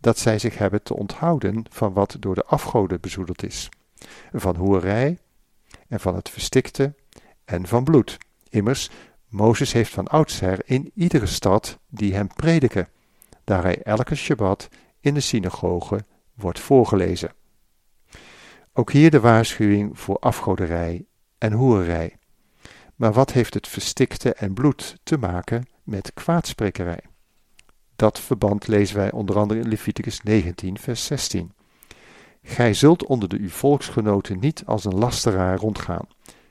dat 0.00 0.18
zij 0.18 0.38
zich 0.38 0.58
hebben 0.58 0.82
te 0.82 0.94
onthouden 0.96 1.64
van 1.70 1.92
wat 1.92 2.16
door 2.20 2.34
de 2.34 2.44
afgoden 2.44 3.00
bezoedeld 3.00 3.42
is, 3.42 3.68
van 4.32 4.56
hoerij 4.56 5.18
en 5.88 6.00
van 6.00 6.14
het 6.14 6.30
verstikte 6.30 6.94
en 7.44 7.66
van 7.66 7.84
bloed. 7.84 8.16
Immers, 8.48 8.90
Mozes 9.28 9.72
heeft 9.72 9.92
van 9.92 10.06
oudsher 10.06 10.58
in 10.64 10.90
iedere 10.94 11.26
stad 11.26 11.78
die 11.88 12.14
hem 12.14 12.26
prediken, 12.26 12.88
daar 13.44 13.62
hij 13.62 13.82
elke 13.82 14.14
Shabbat 14.14 14.68
in 15.00 15.14
de 15.14 15.20
synagoge 15.20 16.04
wordt 16.34 16.60
voorgelezen. 16.60 17.32
Ook 18.72 18.92
hier 18.92 19.10
de 19.10 19.20
waarschuwing 19.20 19.98
voor 19.98 20.18
afgoderij 20.18 21.06
en 21.38 21.52
hoerij. 21.52 22.16
Maar 22.94 23.12
wat 23.12 23.32
heeft 23.32 23.54
het 23.54 23.68
verstikte 23.68 24.34
en 24.34 24.54
bloed 24.54 24.96
te 25.02 25.18
maken 25.18 25.68
met 25.82 26.14
kwaadsprekerij? 26.14 27.07
Dat 27.98 28.20
verband 28.20 28.66
lezen 28.66 28.96
wij 28.96 29.12
onder 29.12 29.38
andere 29.38 29.60
in 29.60 29.68
Leviticus 29.68 30.20
19, 30.22 30.78
vers 30.78 31.04
16. 31.04 31.52
Gij 32.42 32.74
zult 32.74 33.06
onder 33.06 33.28
de 33.28 33.38
uw 33.38 33.48
volksgenoten 33.48 34.38
niet 34.38 34.62
als 34.66 34.84
een 34.84 34.98
lasteraar 34.98 35.58
rondgaan. 35.58 36.06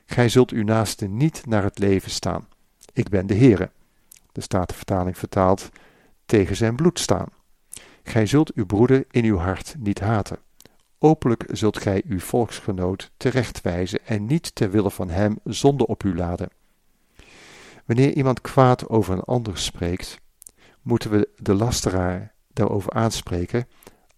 Gij 0.06 0.28
zult 0.28 0.50
uw 0.50 0.64
naaste 0.64 1.06
niet 1.06 1.46
naar 1.46 1.62
het 1.62 1.78
leven 1.78 2.10
staan. 2.10 2.48
Ik 2.92 3.08
ben 3.08 3.26
de 3.26 3.34
Heere. 3.34 3.70
De 4.32 4.40
Statenvertaling 4.40 5.18
vertaalt 5.18 5.68
tegen 6.26 6.56
zijn 6.56 6.76
bloed 6.76 6.98
staan. 6.98 7.28
Gij 8.02 8.26
zult 8.26 8.54
uw 8.54 8.66
broeder 8.66 9.04
in 9.10 9.24
uw 9.24 9.36
hart 9.36 9.74
niet 9.78 10.00
haten. 10.00 10.38
Openlijk 10.98 11.44
zult 11.52 11.78
gij 11.78 12.02
uw 12.08 12.20
volksgenoot 12.20 13.10
terechtwijzen 13.16 14.06
en 14.06 14.26
niet 14.26 14.54
ter 14.54 14.70
wille 14.70 14.90
van 14.90 15.10
hem 15.10 15.38
zonde 15.44 15.86
op 15.86 16.02
u 16.04 16.16
laden. 16.16 16.50
Wanneer 17.84 18.12
iemand 18.12 18.40
kwaad 18.40 18.88
over 18.88 19.14
een 19.14 19.24
ander 19.24 19.58
spreekt, 19.58 20.20
moeten 20.82 21.10
we 21.10 21.28
de 21.36 21.54
lasteraar 21.54 22.34
daarover 22.52 22.92
aanspreken, 22.92 23.68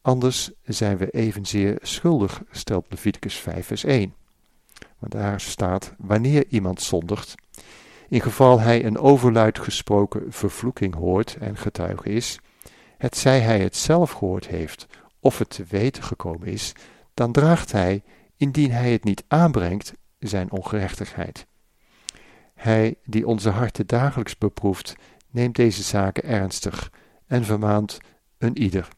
anders 0.00 0.50
zijn 0.64 0.96
we 0.96 1.10
evenzeer 1.10 1.78
schuldig, 1.82 2.42
stelt 2.50 2.86
Leviticus 2.88 3.34
5 3.34 3.66
vers 3.66 3.84
1. 3.84 4.14
Want 4.98 5.12
daar 5.12 5.40
staat, 5.40 5.94
wanneer 5.98 6.46
iemand 6.48 6.82
zondigt, 6.82 7.34
in 8.08 8.20
geval 8.20 8.60
hij 8.60 8.84
een 8.84 8.98
overluid 8.98 9.58
gesproken 9.58 10.32
vervloeking 10.32 10.94
hoort 10.94 11.36
en 11.40 11.56
getuige 11.56 12.08
is, 12.08 12.38
het 12.98 13.16
zij 13.16 13.40
hij 13.40 13.60
het 13.60 13.76
zelf 13.76 14.10
gehoord 14.10 14.46
heeft 14.46 14.86
of 15.20 15.38
het 15.38 15.50
te 15.50 15.64
weten 15.68 16.02
gekomen 16.02 16.48
is, 16.48 16.72
dan 17.14 17.32
draagt 17.32 17.72
hij, 17.72 18.02
indien 18.36 18.70
hij 18.70 18.92
het 18.92 19.04
niet 19.04 19.24
aanbrengt, 19.28 19.92
zijn 20.18 20.50
ongerechtigheid. 20.50 21.46
Hij 22.54 22.94
die 23.04 23.26
onze 23.26 23.50
harten 23.50 23.86
dagelijks 23.86 24.38
beproeft, 24.38 24.96
neemt 25.30 25.56
deze 25.56 25.82
zaken 25.82 26.24
ernstig 26.24 26.92
en 27.26 27.44
vermaant 27.44 27.98
een 28.38 28.58
ieder. 28.58 28.88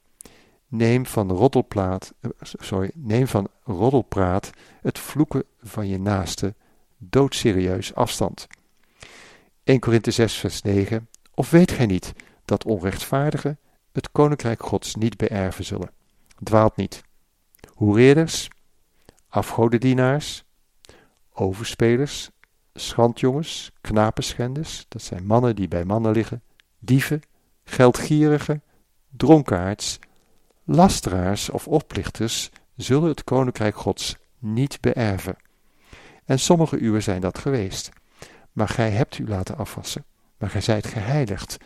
Neem 0.69 1.07
van 1.07 1.31
roddelpraat, 1.31 2.13
sorry, 2.41 2.91
neem 2.95 3.27
van 3.27 3.49
roddelpraat 3.65 4.51
het 4.81 4.99
vloeken 4.99 5.45
van 5.63 5.89
je 5.89 5.99
naaste 5.99 6.55
doodserieus 6.99 7.95
afstand. 7.95 8.47
1 9.65 9.79
Korinthe 9.81 10.11
6 10.11 10.35
vers 10.35 10.63
9 10.63 11.09
Of 11.35 11.51
weet 11.51 11.71
gij 11.71 11.87
niet 11.87 12.13
dat 12.45 12.65
onrechtvaardigen 12.65 13.59
het 13.93 14.13
koninkrijk 14.13 14.63
gods 14.63 14.95
niet 14.95 15.17
beërven 15.17 15.65
zullen? 15.65 15.91
Dwaalt 16.43 16.77
niet. 16.77 17.03
Hoereerders, 17.75 18.49
afgodendienaars, 19.29 20.45
overspelers, 21.33 22.31
schandjongens, 22.75 23.71
knapenschenders, 23.81 24.85
dat 24.89 25.03
zijn 25.03 25.27
mannen 25.27 25.57
die 25.57 25.69
bij 25.69 25.85
mannen 25.85 26.13
liggen, 26.13 26.43
dieven, 26.79 27.23
geldgierigen, 27.65 28.63
dronkaards, 29.11 29.99
lasteraars 30.65 31.51
of 31.51 31.69
oplichters 31.69 32.51
zullen 32.77 33.09
het 33.09 33.25
koninkrijk 33.25 33.77
gods 33.77 34.17
niet 34.39 34.81
beërven. 34.81 35.37
En 36.25 36.39
sommige 36.39 36.81
uwen 36.81 37.03
zijn 37.03 37.21
dat 37.21 37.39
geweest. 37.39 37.91
Maar 38.53 38.69
gij 38.69 38.91
hebt 38.91 39.19
u 39.19 39.29
laten 39.29 39.57
afwassen, 39.57 40.05
maar 40.39 40.51
gij 40.51 40.61
zijt 40.61 40.87
geheiligd, 40.87 41.57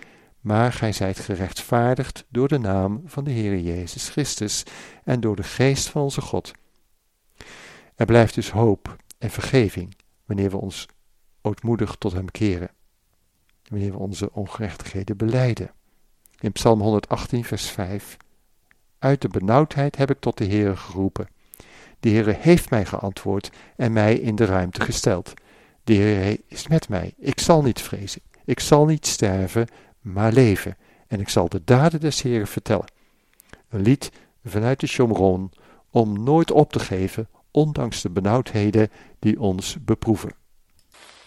maar 0.40 0.72
gij 0.72 0.92
zijt 0.92 1.18
gerechtvaardigd 1.18 2.24
door 2.28 2.48
de 2.48 2.58
naam 2.58 3.02
van 3.06 3.24
de 3.24 3.30
Heere 3.30 3.62
Jezus 3.62 4.08
Christus 4.08 4.62
en 5.04 5.20
door 5.20 5.36
de 5.36 5.42
geest 5.42 5.88
van 5.88 6.02
onze 6.02 6.20
God. 6.20 6.52
Er 7.94 8.06
blijft 8.06 8.34
dus 8.34 8.50
hoop 8.50 8.96
en 9.18 9.30
vergeving 9.30 9.96
wanneer 10.24 10.50
we 10.50 10.56
ons 10.56 10.86
ootmoedig 11.46 11.96
tot 11.98 12.12
hem 12.12 12.30
keren, 12.30 12.70
wanneer 13.68 13.90
we 13.90 13.98
onze 13.98 14.32
ongerechtigheden 14.32 15.16
beleiden. 15.16 15.70
In 16.38 16.52
Psalm 16.52 16.80
118, 16.80 17.44
vers 17.44 17.70
5. 17.70 18.16
Uit 18.98 19.20
de 19.20 19.28
benauwdheid 19.28 19.96
heb 19.96 20.10
ik 20.10 20.20
tot 20.20 20.38
de 20.38 20.46
Heere 20.46 20.76
geroepen. 20.76 21.28
De 22.00 22.08
Heere 22.08 22.36
heeft 22.38 22.70
mij 22.70 22.84
geantwoord 22.84 23.50
en 23.76 23.92
mij 23.92 24.14
in 24.14 24.34
de 24.34 24.44
ruimte 24.44 24.80
gesteld. 24.80 25.34
De 25.84 25.94
Heere 25.94 26.40
is 26.46 26.68
met 26.68 26.88
mij. 26.88 27.14
Ik 27.18 27.40
zal 27.40 27.62
niet 27.62 27.80
vrezen. 27.80 28.22
Ik 28.44 28.60
zal 28.60 28.86
niet 28.86 29.06
sterven, 29.06 29.66
maar 30.00 30.32
leven. 30.32 30.76
En 31.06 31.20
ik 31.20 31.28
zal 31.28 31.48
de 31.48 31.64
daden 31.64 32.00
des 32.00 32.22
Heeren 32.22 32.46
vertellen. 32.46 32.92
Een 33.68 33.82
lied 33.82 34.10
vanuit 34.44 34.80
de 34.80 34.86
Shomron 34.86 35.50
om 35.90 36.22
nooit 36.22 36.50
op 36.50 36.72
te 36.72 36.78
geven, 36.78 37.28
ondanks 37.50 38.02
de 38.02 38.10
benauwdheden 38.10 38.90
die 39.18 39.40
ons 39.40 39.76
beproeven. 39.84 40.44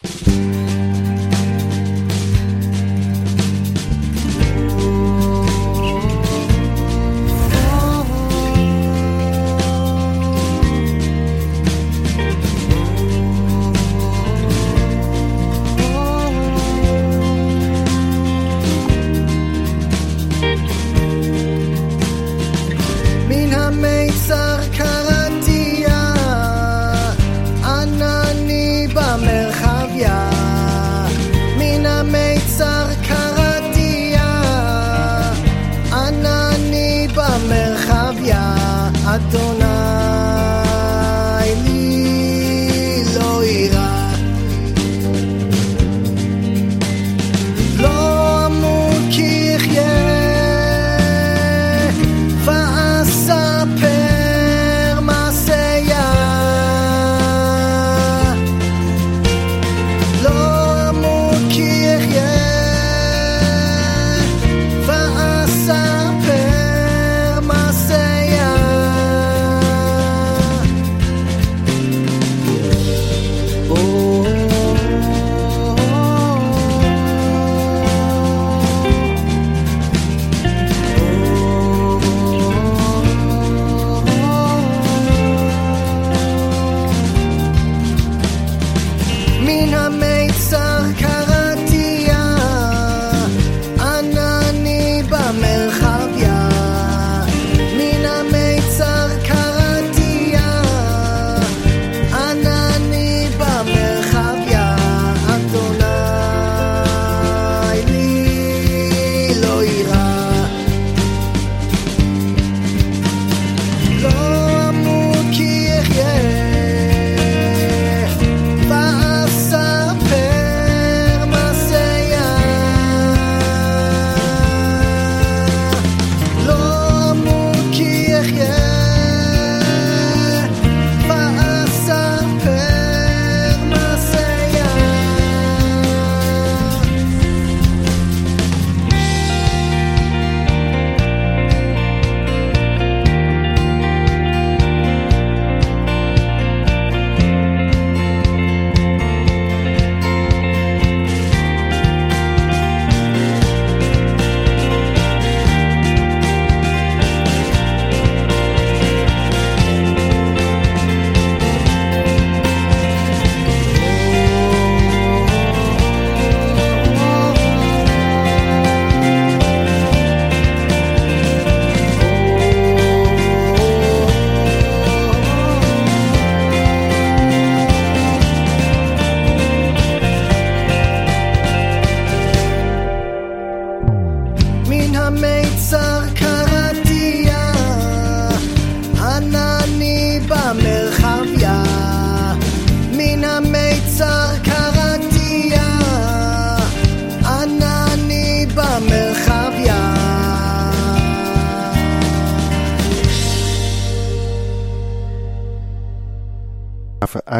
Thank 0.01 0.63
you. 0.63 0.68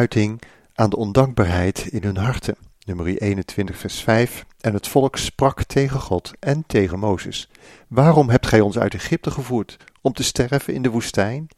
Uiting 0.00 0.42
aan 0.74 0.90
de 0.90 0.96
ondankbaarheid 0.96 1.86
in 1.86 2.02
hun 2.02 2.16
harten. 2.16 2.56
Nummer 2.86 3.06
21, 3.06 3.76
vers 3.76 4.00
5. 4.00 4.46
En 4.60 4.74
het 4.74 4.88
volk 4.88 5.16
sprak 5.16 5.62
tegen 5.62 6.00
God 6.00 6.32
en 6.38 6.64
tegen 6.66 6.98
Mozes. 6.98 7.50
Waarom 7.88 8.30
hebt 8.30 8.46
gij 8.46 8.60
ons 8.60 8.78
uit 8.78 8.94
Egypte 8.94 9.30
gevoerd? 9.30 9.76
Om 10.00 10.12
te 10.12 10.22
sterven 10.22 10.74
in 10.74 10.82
de 10.82 10.90
woestijn? 10.90 11.48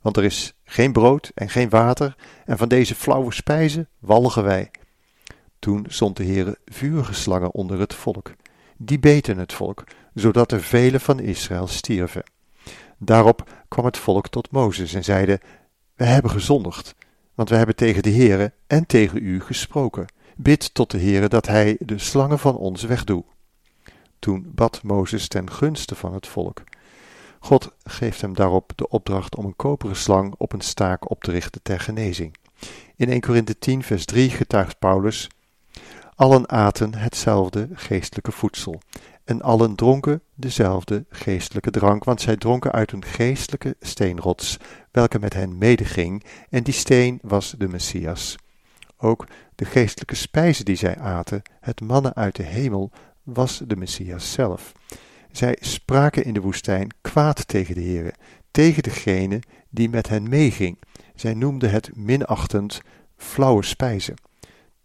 Want 0.00 0.16
er 0.16 0.24
is 0.24 0.54
geen 0.64 0.92
brood 0.92 1.30
en 1.34 1.48
geen 1.48 1.68
water, 1.68 2.16
en 2.44 2.58
van 2.58 2.68
deze 2.68 2.94
flauwe 2.94 3.32
spijzen 3.32 3.88
walgen 3.98 4.44
wij. 4.44 4.70
Toen 5.58 5.86
zond 5.88 6.16
de 6.16 6.24
Heere 6.24 6.58
vurige 6.64 7.14
slangen 7.14 7.54
onder 7.54 7.78
het 7.80 7.94
volk. 7.94 8.32
Die 8.76 8.98
beten 8.98 9.38
het 9.38 9.52
volk, 9.52 9.84
zodat 10.14 10.52
er 10.52 10.62
velen 10.62 11.00
van 11.00 11.20
Israël 11.20 11.66
stierven. 11.66 12.22
Daarop 12.98 13.50
kwam 13.68 13.84
het 13.84 13.98
volk 13.98 14.28
tot 14.28 14.50
Mozes 14.50 14.94
en 14.94 15.04
zeide: 15.04 15.40
We 15.94 16.04
hebben 16.04 16.30
gezondigd, 16.30 16.94
want 17.38 17.50
we 17.50 17.56
hebben 17.56 17.76
tegen 17.76 18.02
de 18.02 18.10
Heere 18.10 18.52
en 18.66 18.86
tegen 18.86 19.24
u 19.24 19.40
gesproken. 19.40 20.06
Bid 20.36 20.74
tot 20.74 20.90
de 20.90 20.98
Heere 20.98 21.28
dat 21.28 21.46
hij 21.46 21.76
de 21.80 21.98
slangen 21.98 22.38
van 22.38 22.56
ons 22.56 22.82
wegdoe. 22.82 23.24
Toen 24.18 24.50
bad 24.54 24.82
Mozes 24.82 25.28
ten 25.28 25.50
gunste 25.50 25.94
van 25.94 26.14
het 26.14 26.26
volk. 26.26 26.62
God 27.40 27.72
geeft 27.84 28.20
hem 28.20 28.34
daarop 28.34 28.72
de 28.74 28.88
opdracht 28.88 29.36
om 29.36 29.44
een 29.44 29.56
koperen 29.56 29.96
slang 29.96 30.34
op 30.38 30.52
een 30.52 30.60
staak 30.60 31.10
op 31.10 31.22
te 31.22 31.30
richten 31.30 31.62
ter 31.62 31.80
genezing. 31.80 32.36
In 32.96 33.08
1 33.08 33.20
Korinthe 33.20 33.58
10 33.58 33.82
vers 33.82 34.04
3 34.04 34.30
getuigt 34.30 34.78
Paulus, 34.78 35.28
Allen 36.14 36.48
aten 36.48 36.94
hetzelfde 36.94 37.68
geestelijke 37.72 38.32
voedsel 38.32 38.80
En 39.28 39.42
allen 39.42 39.74
dronken 39.74 40.22
dezelfde 40.34 41.04
geestelijke 41.10 41.70
drank, 41.70 42.04
want 42.04 42.20
zij 42.20 42.36
dronken 42.36 42.72
uit 42.72 42.92
een 42.92 43.04
geestelijke 43.04 43.76
steenrots, 43.80 44.56
welke 44.90 45.18
met 45.18 45.34
hen 45.34 45.58
medeging, 45.58 46.24
en 46.50 46.62
die 46.62 46.74
steen 46.74 47.18
was 47.22 47.54
de 47.58 47.68
Messias. 47.68 48.36
Ook 48.96 49.26
de 49.54 49.64
geestelijke 49.64 50.14
spijze 50.14 50.64
die 50.64 50.76
zij 50.76 50.98
aten, 50.98 51.42
het 51.60 51.80
mannen 51.80 52.14
uit 52.14 52.36
de 52.36 52.42
hemel, 52.42 52.90
was 53.22 53.62
de 53.66 53.76
Messias 53.76 54.32
zelf. 54.32 54.72
Zij 55.32 55.56
spraken 55.60 56.24
in 56.24 56.34
de 56.34 56.40
woestijn 56.40 56.94
kwaad 57.00 57.48
tegen 57.48 57.74
de 57.74 57.82
Heere, 57.82 58.14
tegen 58.50 58.82
degene 58.82 59.40
die 59.70 59.88
met 59.88 60.08
hen 60.08 60.28
meeging. 60.28 60.78
Zij 61.14 61.34
noemden 61.34 61.70
het 61.70 61.96
minachtend 61.96 62.80
flauwe 63.16 63.64
spijze. 63.64 64.14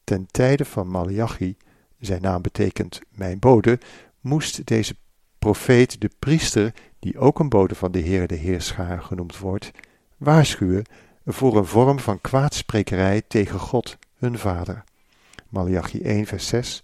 Ten 0.03 0.27
tijde 0.31 0.65
van 0.65 0.87
Malachi, 0.87 1.57
zijn 1.99 2.21
naam 2.21 2.41
betekent 2.41 3.01
mijn 3.11 3.39
bode, 3.39 3.79
moest 4.23 4.65
deze 4.65 4.95
profeet 5.39 6.01
de 6.01 6.09
priester, 6.19 6.73
die 6.99 7.17
ook 7.17 7.39
een 7.39 7.49
bode 7.49 7.75
van 7.75 7.91
de 7.91 7.99
Heer 7.99 8.27
de 8.27 8.35
Heerschaar 8.35 9.01
genoemd 9.01 9.37
wordt, 9.37 9.71
waarschuwen 10.17 10.83
voor 11.25 11.57
een 11.57 11.65
vorm 11.65 11.99
van 11.99 12.21
kwaadsprekerij 12.21 13.21
tegen 13.27 13.59
God, 13.59 13.97
hun 14.17 14.37
vader. 14.37 14.83
Malachi 15.49 16.01
1 16.01 16.25
vers 16.25 16.47
6 16.47 16.81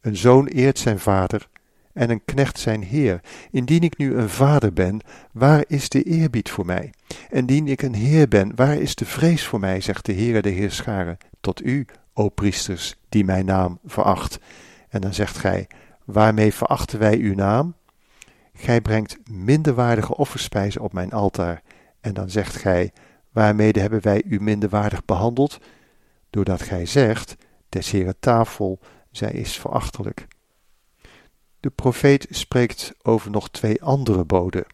Een 0.00 0.16
zoon 0.16 0.46
eert 0.46 0.78
zijn 0.78 0.98
vader 0.98 1.48
en 1.92 2.10
een 2.10 2.24
knecht 2.24 2.58
zijn 2.58 2.82
heer. 2.82 3.20
Indien 3.50 3.82
ik 3.82 3.98
nu 3.98 4.14
een 4.14 4.28
vader 4.28 4.72
ben, 4.72 5.00
waar 5.32 5.64
is 5.66 5.88
de 5.88 6.02
eerbied 6.02 6.50
voor 6.50 6.66
mij? 6.66 6.92
En 7.08 7.38
indien 7.38 7.68
ik 7.68 7.82
een 7.82 7.94
heer 7.94 8.28
ben, 8.28 8.52
waar 8.54 8.76
is 8.76 8.94
de 8.94 9.04
vrees 9.04 9.46
voor 9.46 9.60
mij, 9.60 9.80
zegt 9.80 10.06
de 10.06 10.12
Heere 10.12 10.42
de 10.42 10.48
Heerscharen, 10.48 11.16
tot 11.40 11.64
u, 11.64 11.86
o 12.12 12.28
priesters, 12.28 12.96
die 13.08 13.24
mijn 13.24 13.44
naam 13.44 13.78
veracht. 13.84 14.38
En 14.88 15.00
dan 15.00 15.14
zegt 15.14 15.38
gij, 15.38 15.66
waarmee 16.12 16.54
verachten 16.54 16.98
wij 16.98 17.18
uw 17.18 17.34
naam? 17.34 17.74
Gij 18.52 18.80
brengt 18.80 19.30
minderwaardige 19.30 20.16
offerspijzen 20.16 20.80
op 20.80 20.92
mijn 20.92 21.12
altaar. 21.12 21.62
En 22.00 22.14
dan 22.14 22.30
zegt 22.30 22.56
gij, 22.56 22.92
waarmede 23.32 23.80
hebben 23.80 24.02
wij 24.02 24.22
u 24.24 24.40
minderwaardig 24.40 25.04
behandeld? 25.04 25.58
Doordat 26.30 26.62
gij 26.62 26.86
zegt, 26.86 27.36
des 27.68 27.90
Heere 27.90 28.14
tafel, 28.20 28.80
zij 29.10 29.32
is 29.32 29.56
verachtelijk. 29.56 30.26
De 31.60 31.70
profeet 31.70 32.26
spreekt 32.30 32.94
over 33.02 33.30
nog 33.30 33.50
twee 33.50 33.82
andere 33.82 34.24
boden. 34.24 34.64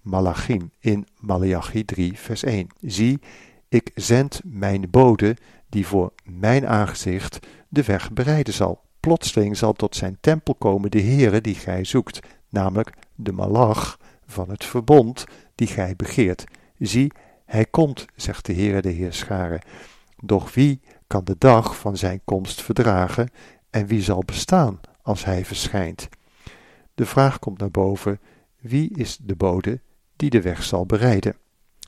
Malachim 0.00 0.70
in 0.78 1.06
Malachi 1.16 1.84
3 1.84 2.18
vers 2.18 2.42
1. 2.42 2.66
Zie, 2.80 3.20
ik 3.68 3.90
zend 3.94 4.40
mijn 4.44 4.90
bode 4.90 5.36
die 5.68 5.86
voor 5.86 6.12
mijn 6.24 6.66
aangezicht 6.66 7.38
de 7.68 7.82
weg 7.82 8.12
bereiden 8.12 8.54
zal. 8.54 8.86
Plotseling 9.00 9.56
zal 9.56 9.72
tot 9.72 9.96
zijn 9.96 10.18
tempel 10.20 10.54
komen 10.54 10.90
de 10.90 11.00
Heere 11.00 11.40
die 11.40 11.54
gij 11.54 11.84
zoekt, 11.84 12.18
namelijk 12.48 12.92
de 13.14 13.32
malach 13.32 13.98
van 14.26 14.50
het 14.50 14.64
verbond 14.64 15.24
die 15.54 15.66
gij 15.66 15.96
begeert. 15.96 16.44
Zie, 16.78 17.12
hij 17.44 17.64
komt, 17.64 18.06
zegt 18.16 18.46
de 18.46 18.52
Heere 18.52 18.82
de 18.82 18.90
Heerscharen. 18.90 19.60
Doch 20.22 20.54
wie 20.54 20.80
kan 21.06 21.24
de 21.24 21.36
dag 21.38 21.76
van 21.76 21.96
zijn 21.96 22.20
komst 22.24 22.62
verdragen 22.62 23.30
en 23.70 23.86
wie 23.86 24.02
zal 24.02 24.22
bestaan 24.26 24.80
als 25.02 25.24
hij 25.24 25.44
verschijnt? 25.44 26.08
De 26.94 27.06
vraag 27.06 27.38
komt 27.38 27.58
naar 27.58 27.70
boven: 27.70 28.20
wie 28.60 28.96
is 28.96 29.18
de 29.22 29.36
bode 29.36 29.80
die 30.16 30.30
de 30.30 30.42
weg 30.42 30.62
zal 30.62 30.86
bereiden? 30.86 31.36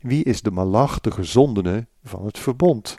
Wie 0.00 0.24
is 0.24 0.42
de 0.42 0.50
malach, 0.50 1.00
de 1.00 1.10
gezondene 1.10 1.86
van 2.04 2.24
het 2.24 2.38
verbond? 2.38 2.96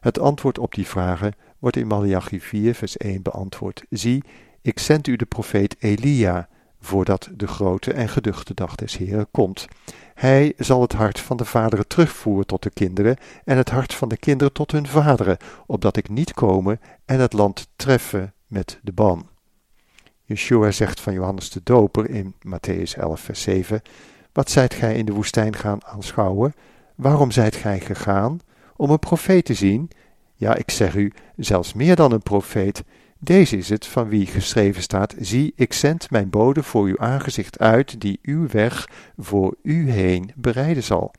Het 0.00 0.18
antwoord 0.18 0.58
op 0.58 0.74
die 0.74 0.86
vragen 0.86 1.32
wordt 1.66 1.80
in 1.80 1.86
Malachi 1.86 2.40
4, 2.40 2.74
vers 2.74 2.96
1 2.96 3.22
beantwoord. 3.22 3.84
Zie, 3.90 4.24
ik 4.62 4.78
zend 4.78 5.06
u 5.06 5.16
de 5.16 5.24
profeet 5.24 5.76
Elia, 5.78 6.48
voordat 6.80 7.28
de 7.34 7.46
grote 7.46 7.92
en 7.92 8.08
geduchte 8.08 8.54
dag 8.54 8.74
des 8.74 8.96
Heren 8.96 9.28
komt. 9.30 9.66
Hij 10.14 10.52
zal 10.56 10.80
het 10.80 10.92
hart 10.92 11.20
van 11.20 11.36
de 11.36 11.44
vaderen 11.44 11.86
terugvoeren 11.86 12.46
tot 12.46 12.62
de 12.62 12.70
kinderen 12.70 13.16
en 13.44 13.56
het 13.56 13.70
hart 13.70 13.94
van 13.94 14.08
de 14.08 14.16
kinderen 14.16 14.52
tot 14.52 14.72
hun 14.72 14.86
vaderen, 14.86 15.36
opdat 15.66 15.96
ik 15.96 16.08
niet 16.08 16.34
komen 16.34 16.80
en 17.04 17.20
het 17.20 17.32
land 17.32 17.68
treffen 17.76 18.34
met 18.46 18.78
de 18.82 18.92
ban. 18.92 19.28
Yeshua 20.24 20.70
zegt 20.70 21.00
van 21.00 21.12
Johannes 21.12 21.50
de 21.50 21.60
Doper 21.64 22.10
in 22.10 22.34
Matthäus 22.46 22.98
11, 22.98 23.20
vers 23.20 23.42
7: 23.42 23.82
Wat 24.32 24.50
zijt 24.50 24.74
gij 24.74 24.96
in 24.96 25.04
de 25.04 25.12
woestijn 25.12 25.56
gaan 25.56 25.84
aanschouwen? 25.84 26.54
Waarom 26.94 27.30
zijt 27.30 27.56
gij 27.56 27.80
gegaan? 27.80 28.40
Om 28.76 28.90
een 28.90 28.98
profeet 28.98 29.44
te 29.44 29.54
zien? 29.54 29.90
Ja, 30.38 30.54
ik 30.54 30.70
zeg 30.70 30.94
u, 30.94 31.12
zelfs 31.36 31.72
meer 31.72 31.96
dan 31.96 32.12
een 32.12 32.22
profeet. 32.22 32.84
Deze 33.18 33.56
is 33.56 33.68
het 33.68 33.86
van 33.86 34.08
wie 34.08 34.26
geschreven 34.26 34.82
staat: 34.82 35.14
Zie, 35.18 35.52
ik 35.56 35.72
zend 35.72 36.10
mijn 36.10 36.30
bode 36.30 36.62
voor 36.62 36.84
uw 36.84 36.98
aangezicht 36.98 37.58
uit, 37.58 38.00
die 38.00 38.18
uw 38.22 38.48
weg 38.48 38.88
voor 39.16 39.56
u 39.62 39.90
heen 39.90 40.30
bereiden 40.34 40.82
zal. 40.82 41.12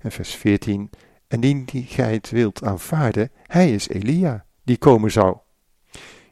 En 0.00 0.12
vers 0.12 0.34
14: 0.34 0.90
En 1.28 1.40
die 1.40 1.84
gij 1.86 2.12
het 2.12 2.30
wilt 2.30 2.64
aanvaarden, 2.64 3.30
hij 3.46 3.72
is 3.72 3.88
Elia, 3.88 4.44
die 4.64 4.78
komen 4.78 5.10
zou. 5.10 5.36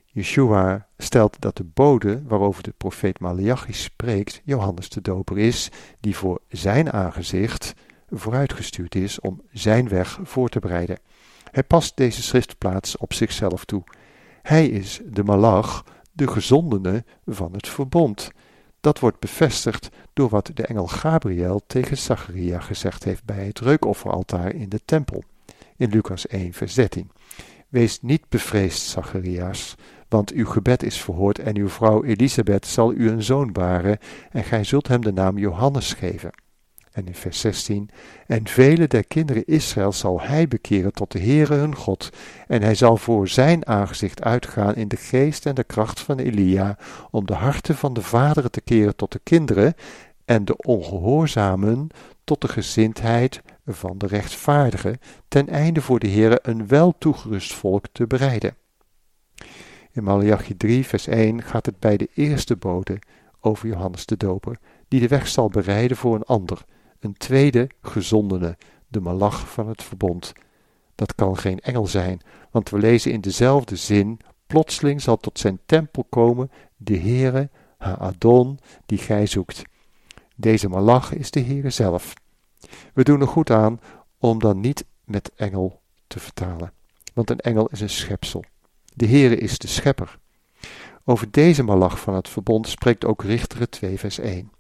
Yeshua 0.05 0.89
stelt 0.99 1.41
dat 1.41 1.57
de 1.57 1.65
bode 1.65 2.23
waarover 2.27 2.63
de 2.63 2.75
profeet 2.77 3.21
Malachi 3.21 3.73
spreekt, 3.73 4.41
Johannes 4.45 4.89
de 4.89 5.01
Doper 5.01 5.39
is, 5.39 5.71
die 6.01 6.17
voor 6.17 6.41
zijn 6.49 6.93
aangezicht 6.93 7.75
vooruitgestuurd 8.11 8.95
is 8.95 9.21
om 9.21 9.43
zijn 9.53 9.89
weg 9.89 10.19
voor 10.23 10.49
te 10.49 10.59
bereiden. 10.59 10.99
Hij 11.51 11.63
past 11.63 11.97
deze 11.97 12.23
schriftplaats 12.23 12.97
op 12.97 13.13
zichzelf 13.13 13.65
toe. 13.65 13.83
Hij 14.43 14.67
is 14.67 15.01
de 15.07 15.25
malach, 15.25 15.85
de 16.13 16.29
gezondene 16.29 17.05
van 17.27 17.53
het 17.53 17.69
verbond. 17.69 18.31
Dat 18.81 18.99
wordt 18.99 19.19
bevestigd 19.19 19.89
door 20.13 20.29
wat 20.29 20.51
de 20.55 20.63
engel 20.67 20.87
Gabriel 20.87 21.63
tegen 21.67 21.99
Zacharia 21.99 22.61
gezegd 22.61 23.05
heeft 23.05 23.25
bij 23.25 23.47
het 23.47 23.61
reukofferaltaar 23.61 24.55
in 24.55 24.69
de 24.69 24.81
tempel. 24.85 25.23
In 25.77 25.91
Lucas 25.91 26.27
1 26.27 26.53
vers 26.53 26.75
13. 26.75 27.11
Wees 27.69 28.03
niet 28.03 28.29
bevreesd, 28.29 28.83
Zacharias, 28.83 29.75
want 30.09 30.33
uw 30.33 30.47
gebed 30.47 30.83
is 30.83 31.03
verhoord 31.03 31.39
en 31.39 31.57
uw 31.57 31.69
vrouw 31.69 32.05
Elisabeth 32.05 32.67
zal 32.67 32.93
u 32.93 33.11
een 33.11 33.23
zoon 33.23 33.53
baren 33.53 33.99
en 34.31 34.45
gij 34.45 34.65
zult 34.65 34.89
hem 34.89 35.01
de 35.01 35.13
naam 35.13 35.39
Johannes 35.39 35.93
geven. 35.93 36.31
En 36.99 37.07
in 37.07 37.15
vers 37.15 37.41
16, 37.41 37.91
en 38.27 38.47
vele 38.47 38.87
der 38.87 39.05
kinderen 39.05 39.45
Israël 39.47 39.93
zal 39.93 40.21
hij 40.21 40.49
bekeren 40.49 40.93
tot 40.93 41.13
de 41.13 41.19
Heere 41.19 41.55
hun 41.55 41.75
God, 41.75 42.11
en 42.47 42.63
hij 42.63 42.75
zal 42.75 42.97
voor 42.97 43.29
zijn 43.29 43.67
aangezicht 43.67 44.23
uitgaan 44.23 44.75
in 44.75 44.89
de 44.89 44.97
geest 44.97 45.47
en 45.47 45.55
de 45.55 45.65
kracht 45.65 46.01
van 46.01 46.19
Elia, 46.19 46.79
om 47.11 47.27
de 47.27 47.35
harten 47.35 47.77
van 47.77 47.93
de 47.93 48.03
vaderen 48.03 48.51
te 48.51 48.61
keren 48.61 48.97
tot 48.97 49.13
de 49.13 49.21
kinderen, 49.23 49.75
en 50.25 50.45
de 50.45 50.57
ongehoorzamen 50.57 51.89
tot 52.25 52.41
de 52.41 52.49
gezindheid 52.49 53.43
van 53.67 53.99
de 53.99 54.07
rechtvaardigen, 54.07 55.01
ten 55.29 55.49
einde 55.49 55.81
voor 55.81 55.99
de 55.99 56.09
Heere 56.09 56.39
een 56.43 56.69
wel 56.69 56.95
toegerust 56.99 57.55
volk 57.55 57.85
te 57.93 58.07
bereiden. 58.07 58.55
In 59.93 60.05
Malachi 60.05 60.57
3, 60.57 60.87
vers 60.87 61.07
1 61.07 61.43
gaat 61.43 61.67
het 61.67 61.79
bij 61.79 61.97
de 61.97 62.09
eerste 62.15 62.57
bode 62.57 62.99
over 63.41 63.69
Johannes 63.69 64.07
de 64.07 64.17
Doper, 64.17 64.59
die 64.89 65.01
de 65.01 65.09
weg 65.09 65.29
zal 65.29 65.49
bereiden 65.49 65.97
voor 65.97 66.15
een 66.15 66.25
ander, 66.25 66.65
een 67.01 67.17
tweede 67.17 67.71
gezondene, 67.83 68.57
de 68.89 69.01
malach 69.01 69.51
van 69.51 69.69
het 69.69 69.83
verbond. 69.83 70.33
Dat 70.95 71.15
kan 71.15 71.37
geen 71.37 71.59
engel 71.59 71.87
zijn, 71.87 72.21
want 72.51 72.71
we 72.71 72.79
lezen 72.79 73.13
in 73.13 73.21
dezelfde 73.21 73.77
zin, 73.77 74.21
plotseling 74.47 75.03
zal 75.03 75.17
tot 75.17 75.39
zijn 75.39 75.59
tempel 75.67 76.05
komen 76.05 76.51
de 76.77 76.99
Heere, 76.99 77.51
Ha-Adon, 77.79 78.59
die 78.87 78.99
gij 78.99 79.27
zoekt. 79.27 79.63
Deze 80.37 80.69
malach 80.69 81.13
is 81.13 81.31
de 81.31 81.41
Heere 81.41 81.71
zelf. 81.71 82.15
We 82.95 83.05
doen 83.05 83.21
er 83.21 83.29
goed 83.29 83.51
aan 83.51 83.81
om 84.19 84.39
dan 84.39 84.61
niet 84.61 84.85
met 85.05 85.33
engel 85.35 85.81
te 86.07 86.21
vertalen, 86.21 86.73
want 87.15 87.31
een 87.31 87.41
engel 87.41 87.67
is 87.67 87.81
een 87.81 87.91
schepsel. 87.91 88.45
De 88.95 89.07
Heere 89.07 89.37
is 89.37 89.59
de 89.59 89.69
schepper. 89.69 90.19
Over 91.05 91.31
deze 91.31 91.63
malach 91.63 92.01
van 92.01 92.15
het 92.15 92.29
verbond 92.29 92.69
spreekt 92.69 93.05
ook 93.05 93.23
Richteren 93.23 93.71
2 93.71 93.99
vers 93.99 94.19
1. 94.19 94.51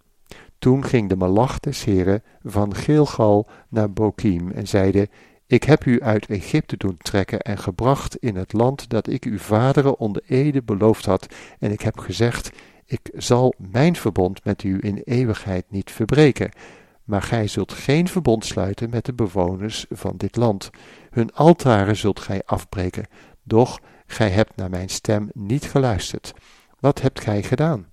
Toen 0.58 0.84
ging 0.84 1.08
de 1.08 1.16
malach 1.16 1.60
des 1.60 1.84
Heren 1.84 2.22
van 2.42 2.74
Gilgal 2.74 3.48
naar 3.68 3.92
Bokim 3.92 4.50
en 4.50 4.68
zeide, 4.68 5.08
ik 5.46 5.62
heb 5.62 5.84
u 5.84 6.02
uit 6.02 6.26
Egypte 6.26 6.76
doen 6.76 6.96
trekken 6.96 7.40
en 7.40 7.59
gebracht 7.59 8.16
in 8.16 8.36
het 8.36 8.52
land 8.52 8.88
dat 8.88 9.09
ik 9.09 9.24
uw 9.24 9.38
vaderen 9.38 9.98
onder 9.98 10.22
ede 10.26 10.62
beloofd 10.62 11.04
had, 11.04 11.26
en 11.59 11.72
ik 11.72 11.80
heb 11.80 11.98
gezegd, 11.98 12.50
ik 12.84 13.11
zal 13.14 13.54
mijn 13.59 13.96
verbond 13.96 14.44
met 14.44 14.62
u 14.62 14.78
in 14.80 15.00
eeuwigheid 15.04 15.64
niet 15.68 15.90
verbreken, 15.90 16.50
maar 17.04 17.22
gij 17.22 17.46
zult 17.46 17.72
geen 17.72 18.09
verbond 18.09 18.44
sluiten 18.44 18.90
met 18.90 19.04
de 19.04 19.12
bewoners 19.12 19.86
van 19.90 20.16
dit 20.16 20.36
land. 20.36 20.70
Hun 21.11 21.34
altaren 21.34 21.96
zult 21.96 22.20
gij 22.20 22.42
afbreken, 22.44 23.06
doch 23.42 23.78
gij 24.06 24.30
hebt 24.30 24.56
naar 24.56 24.70
mijn 24.70 24.88
stem 24.88 25.30
niet 25.32 25.64
geluisterd. 25.64 26.32
Wat 26.80 27.00
hebt 27.00 27.20
gij 27.20 27.42
gedaan? 27.42 27.86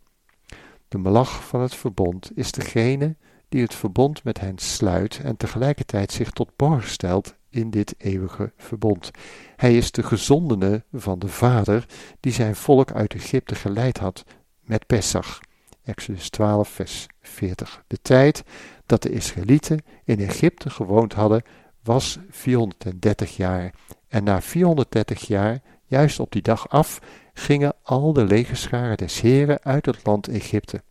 De 0.88 0.98
malach 0.98 1.48
van 1.48 1.62
het 1.62 1.76
verbond 1.76 2.32
is 2.36 2.52
degene 2.52 3.16
die 3.50 3.62
het 3.62 3.74
verbond 3.74 4.24
met 4.24 4.40
hen 4.40 4.58
sluit 4.58 5.20
en 5.24 5.38
tegelijkertijd 5.38 6.12
zich 6.12 6.32
tot 6.32 6.56
borg 6.56 6.88
stelt 6.88 7.36
in 7.50 7.70
dit 7.70 7.96
eeuwige 7.98 8.54
verbond. 8.58 9.12
Hij 9.56 9.78
is 9.78 9.92
de 9.92 10.04
gezondene 10.04 10.84
van 10.94 11.20
de 11.20 11.28
Vader 11.28 11.86
die 12.20 12.32
zijn 12.32 12.56
volk 12.56 12.92
uit 12.92 13.14
Egypte 13.14 13.56
geleid 13.56 13.98
had 13.98 14.24
met 14.62 14.86
Pesach. 14.86 15.40
Exodus 15.84 16.30
12, 16.30 16.70
vers 16.70 17.08
40. 17.22 17.84
De 17.88 18.02
tijd 18.02 18.44
dat 18.86 19.02
de 19.02 19.10
Israëlieten 19.10 19.84
in 20.04 20.20
Egypte 20.20 20.70
gewoond 20.70 21.14
hadden, 21.14 21.44
was 21.84 22.20
430 22.30 23.36
jaar. 23.36 23.74
En 24.08 24.24
na 24.24 24.42
430 24.42 25.28
jaar, 25.28 25.62
juist 25.86 26.20
op 26.20 26.32
die 26.32 26.42
dag 26.42 26.70
af, 26.70 27.00
gingen 27.38 27.74
al 27.84 28.14
de 28.14 28.26
legerscharen 28.26 28.98
des 28.98 29.22
Heren 29.22 29.64
uit 29.64 29.86
het 29.86 30.00
land 30.04 30.28
Egypte. 30.28 30.84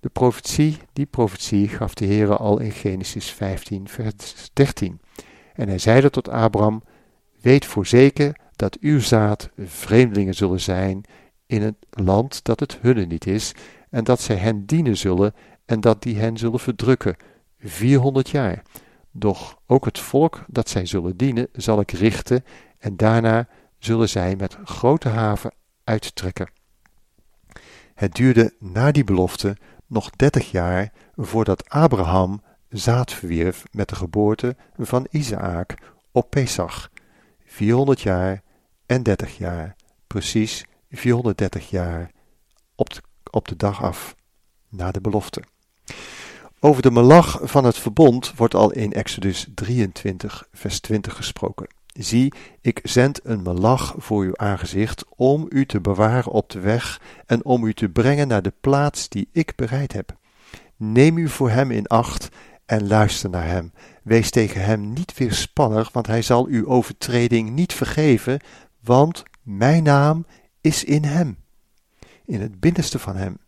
De 0.00 0.08
profetie, 0.08 0.78
die 0.92 1.06
profetie 1.06 1.68
gaf 1.68 1.94
de 1.94 2.06
Heere 2.06 2.36
al 2.36 2.58
in 2.58 2.72
Genesis 2.72 3.30
15, 3.30 3.88
vers 3.88 4.50
13. 4.52 5.00
En 5.54 5.68
hij 5.68 5.78
zeide 5.78 6.10
tot 6.10 6.28
Abraham, 6.28 6.82
weet 7.40 7.66
voorzeker 7.66 8.36
dat 8.56 8.78
uw 8.78 9.00
zaad 9.00 9.50
vreemdelingen 9.56 10.34
zullen 10.34 10.60
zijn 10.60 11.04
in 11.46 11.62
het 11.62 11.76
land 11.90 12.44
dat 12.44 12.60
het 12.60 12.78
hunne 12.80 13.04
niet 13.04 13.26
is, 13.26 13.52
en 13.90 14.04
dat 14.04 14.20
zij 14.20 14.36
hen 14.36 14.66
dienen 14.66 14.96
zullen, 14.96 15.34
en 15.64 15.80
dat 15.80 16.02
die 16.02 16.16
hen 16.16 16.36
zullen 16.36 16.60
verdrukken, 16.60 17.16
400 17.58 18.28
jaar. 18.28 18.62
Doch 19.10 19.60
ook 19.66 19.84
het 19.84 19.98
volk 19.98 20.44
dat 20.48 20.68
zij 20.68 20.86
zullen 20.86 21.16
dienen, 21.16 21.48
zal 21.52 21.80
ik 21.80 21.90
richten, 21.90 22.44
en 22.78 22.96
daarna 22.96 23.48
zullen 23.84 24.08
zij 24.08 24.36
met 24.36 24.56
grote 24.64 25.08
haven 25.08 25.54
uittrekken. 25.84 26.50
Het 27.94 28.14
duurde 28.14 28.54
na 28.58 28.92
die 28.92 29.04
belofte 29.04 29.56
nog 29.86 30.10
dertig 30.10 30.50
jaar 30.50 30.92
voordat 31.16 31.68
Abraham 31.68 32.42
zaad 32.68 33.12
verwierf 33.12 33.64
met 33.70 33.88
de 33.88 33.94
geboorte 33.94 34.56
van 34.76 35.06
Isaak 35.10 35.74
op 36.10 36.30
Pesach. 36.30 36.90
400 37.44 38.00
jaar 38.00 38.42
en 38.86 39.02
30 39.02 39.38
jaar, 39.38 39.76
precies 40.06 40.64
430 40.90 41.70
jaar 41.70 42.10
op 42.74 42.92
de, 42.94 43.00
op 43.30 43.48
de 43.48 43.56
dag 43.56 43.82
af, 43.82 44.14
na 44.68 44.90
de 44.90 45.00
belofte. 45.00 45.42
Over 46.60 46.82
de 46.82 46.90
melach 46.90 47.40
van 47.42 47.64
het 47.64 47.78
verbond 47.78 48.36
wordt 48.36 48.54
al 48.54 48.72
in 48.72 48.92
Exodus 48.92 49.46
23, 49.54 50.48
vers 50.52 50.80
20 50.80 51.16
gesproken. 51.16 51.66
Zie, 51.92 52.32
ik 52.60 52.80
zend 52.82 53.20
een 53.22 53.42
melach 53.42 53.94
voor 53.98 54.22
uw 54.22 54.36
aangezicht 54.36 55.04
om 55.16 55.46
u 55.48 55.66
te 55.66 55.80
bewaren 55.80 56.32
op 56.32 56.50
de 56.50 56.60
weg 56.60 57.00
en 57.26 57.44
om 57.44 57.64
u 57.64 57.74
te 57.74 57.88
brengen 57.88 58.28
naar 58.28 58.42
de 58.42 58.52
plaats 58.60 59.08
die 59.08 59.28
ik 59.32 59.52
bereid 59.56 59.92
heb. 59.92 60.16
Neem 60.76 61.18
u 61.18 61.28
voor 61.28 61.50
hem 61.50 61.70
in 61.70 61.86
acht 61.86 62.28
en 62.66 62.86
luister 62.86 63.30
naar 63.30 63.46
hem. 63.46 63.72
Wees 64.02 64.30
tegen 64.30 64.64
hem 64.64 64.92
niet 64.92 65.18
weerspannig, 65.18 65.92
want 65.92 66.06
hij 66.06 66.22
zal 66.22 66.46
uw 66.46 66.66
overtreding 66.66 67.50
niet 67.50 67.72
vergeven, 67.72 68.40
want 68.80 69.22
mijn 69.42 69.82
naam 69.82 70.26
is 70.60 70.84
in 70.84 71.04
hem, 71.04 71.38
in 72.24 72.40
het 72.40 72.60
binnenste 72.60 72.98
van 72.98 73.16
hem. 73.16 73.38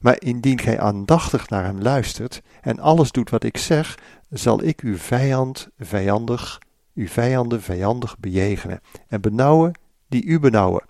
Maar 0.00 0.16
indien 0.22 0.58
gij 0.58 0.80
aandachtig 0.80 1.48
naar 1.48 1.64
hem 1.64 1.80
luistert 1.80 2.42
en 2.60 2.78
alles 2.78 3.10
doet 3.10 3.30
wat 3.30 3.44
ik 3.44 3.56
zeg, 3.56 3.98
zal 4.28 4.62
ik 4.62 4.80
uw 4.80 4.96
vijand 4.96 5.68
vijandig, 5.78 6.58
uw 7.00 7.08
vijanden 7.08 7.62
vijandig 7.62 8.18
bejegenen 8.18 8.80
en 9.08 9.20
benauwen 9.20 9.72
die 10.08 10.24
u 10.24 10.38
benauwen. 10.38 10.84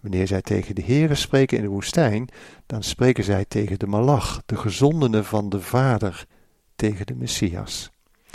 Wanneer 0.00 0.26
zij 0.26 0.42
tegen 0.42 0.74
de 0.74 0.82
Heere 0.82 1.14
spreken 1.14 1.56
in 1.56 1.62
de 1.62 1.70
woestijn, 1.70 2.28
dan 2.66 2.82
spreken 2.82 3.24
zij 3.24 3.44
tegen 3.48 3.78
de 3.78 3.86
Malach, 3.86 4.42
de 4.46 4.56
gezondene 4.56 5.22
van 5.22 5.48
de 5.48 5.60
Vader, 5.60 6.26
tegen 6.76 7.06
de 7.06 7.14
Messias. 7.14 7.90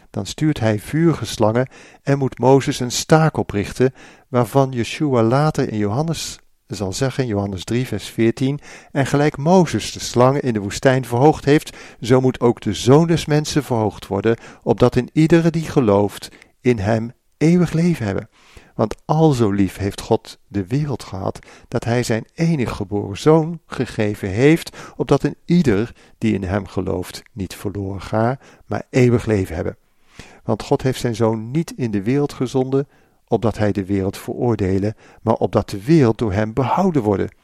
Dan 0.10 0.26
stuurt 0.26 0.60
hij 0.60 0.80
vurige 0.80 1.26
slangen 1.26 1.70
en 2.04 2.18
moet 2.18 2.40
Mozes 2.40 2.80
een 2.80 2.92
staak 2.92 3.38
oprichten, 3.38 3.94
waarvan 4.28 4.72
Yeshua 4.72 5.24
later 5.24 5.72
in 5.72 5.78
Johannes 5.78 6.40
zal 6.68 6.94
zeggen, 6.94 7.28
Johannes 7.28 7.64
3, 7.64 7.88
vers 7.88 8.08
14, 8.08 8.60
en 8.92 9.06
gelijk 9.06 9.38
Mozes 9.38 9.92
de 9.92 10.00
slangen 10.00 10.42
in 10.42 10.54
de 10.54 10.60
woestijn 10.60 11.06
verhoogd 11.06 11.46
heeft, 11.46 11.78
zo 12.02 12.22
moet 12.22 12.40
ook 12.40 12.62
de 12.62 12.74
zoon 12.74 13.08
des 13.08 13.26
mensen 13.26 13.64
verhoogd 13.64 14.08
worden, 14.08 14.38
opdat 14.64 14.96
in 14.96 15.10
iedere 15.14 15.50
die 15.50 15.64
gelooft 15.64 16.30
in 16.62 16.78
hem 16.78 17.12
eeuwig 17.38 17.74
leven 17.74 18.06
hebben. 18.06 18.30
Want 18.76 18.96
al 19.06 19.32
zo 19.32 19.52
lief 19.52 19.78
heeft 19.78 20.02
God 20.02 20.40
de 20.48 20.68
wereld 20.68 21.04
gehad, 21.04 21.40
dat 21.68 21.84
hij 21.84 22.04
zijn 22.04 22.26
enig 22.34 22.76
geboren 22.76 23.18
zoon 23.18 23.60
gegeven 23.66 24.30
heeft, 24.30 24.78
opdat 24.96 25.24
een 25.24 25.36
ieder 25.46 25.96
die 26.18 26.34
in 26.34 26.44
hem 26.44 26.68
gelooft 26.68 27.24
niet 27.34 27.56
verloren 27.56 28.02
ga, 28.02 28.40
maar 28.66 28.84
eeuwig 28.90 29.26
leven 29.26 29.56
hebben. 29.56 29.78
Want 30.44 30.64
God 30.64 30.82
heeft 30.82 31.00
zijn 31.00 31.16
zoon 31.16 31.52
niet 31.52 31.74
in 31.76 31.92
de 31.92 32.04
wereld 32.04 32.34
gezonden, 32.34 32.88
opdat 33.28 33.58
hij 33.58 33.72
de 33.72 33.86
wereld 33.86 34.18
veroordelen, 34.18 34.96
maar 35.22 35.36
opdat 35.36 35.70
de 35.70 35.84
wereld 35.84 36.18
door 36.18 36.34
hem 36.34 36.54
behouden 36.54 37.02
worden. 37.02 37.36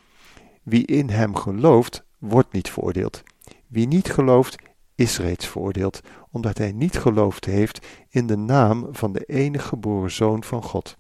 Wie 0.64 0.86
in 0.86 1.10
hem 1.10 1.36
gelooft, 1.36 2.04
wordt 2.18 2.52
niet 2.52 2.70
veroordeeld. 2.70 3.24
Wie 3.68 3.88
niet 3.88 4.12
gelooft, 4.12 4.56
is 4.96 5.18
reeds 5.18 5.48
veroordeeld, 5.48 6.02
omdat 6.36 6.58
hij 6.58 6.72
niet 6.72 6.98
geloofd 6.98 7.46
heeft 7.46 7.86
in 8.10 8.28
de 8.28 8.38
naam 8.38 8.88
van 8.92 9.14
de 9.14 9.24
enige 9.26 9.68
geboren 9.68 10.12
zoon 10.12 10.44
van 10.44 10.64
God. 10.64 10.98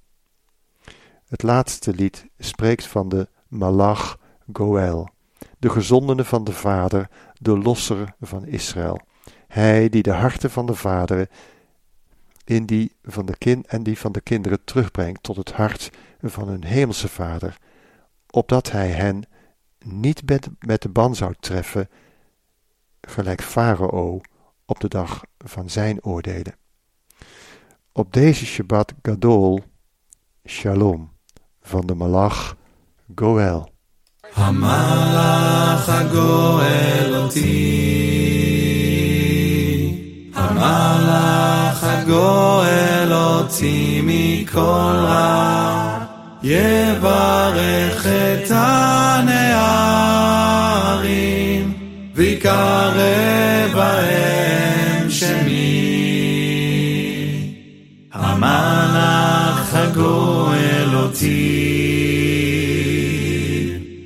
Het 1.27 1.43
laatste 1.43 1.93
lied 1.93 2.25
spreekt 2.38 2.88
van 2.88 3.09
de 3.09 3.27
Malach 3.47 4.19
Goel, 4.53 5.09
de 5.57 5.69
gezondene 5.69 6.23
van 6.23 6.43
de 6.43 6.51
Vader, 6.51 7.09
de 7.33 7.57
losser 7.57 8.15
van 8.21 8.45
Israël. 8.45 8.99
Hij 9.47 9.89
die 9.89 10.03
de 10.03 10.11
harten 10.11 10.51
van 10.51 10.65
de 10.65 10.75
vaderen 10.75 11.27
in 12.43 12.65
die 12.65 12.95
van 13.03 13.25
de 13.25 13.38
kind 13.38 13.67
en 13.67 13.83
die 13.83 13.97
van 13.97 14.11
de 14.11 14.21
kinderen 14.21 14.63
terugbrengt 14.63 15.23
tot 15.23 15.36
het 15.36 15.51
hart 15.51 15.89
van 16.21 16.47
hun 16.47 16.63
hemelse 16.63 17.07
Vader, 17.07 17.57
opdat 18.29 18.71
hij 18.71 18.89
hen 18.89 19.23
niet 19.86 20.21
met, 20.59 20.81
de 20.81 20.89
ban 20.89 21.15
zou 21.15 21.33
treffen, 21.39 21.89
gelijk 23.01 23.41
Farao 23.41 24.21
op 24.64 24.80
de 24.80 24.88
dag 24.88 25.24
van 25.38 25.70
zijn 25.70 26.05
oordelen. 26.05 26.55
Op 27.92 28.12
deze 28.12 28.46
Shabbat 28.46 28.92
Gadol, 29.03 29.61
Shalom, 30.46 31.12
van 31.62 31.86
de 31.86 31.94
Malach 31.94 32.57
Goel. 33.14 33.68
המלאך 34.34 35.88
הגואל 35.88 37.14
אותי, 37.14 37.51
המלאך 40.34 41.84
הגואל 41.84 43.12
אותי 43.12 44.01
מכל 44.05 44.94
רע, 45.05 45.98
יברך 46.42 48.07
את 48.07 48.51
הנערים, 48.51 49.72
ויקרב 52.14 53.72
בהם 53.74 54.34
שמי. 55.20 55.95
המלאך 58.13 59.74
הגואל 59.74 60.95
אותי, 60.95 61.72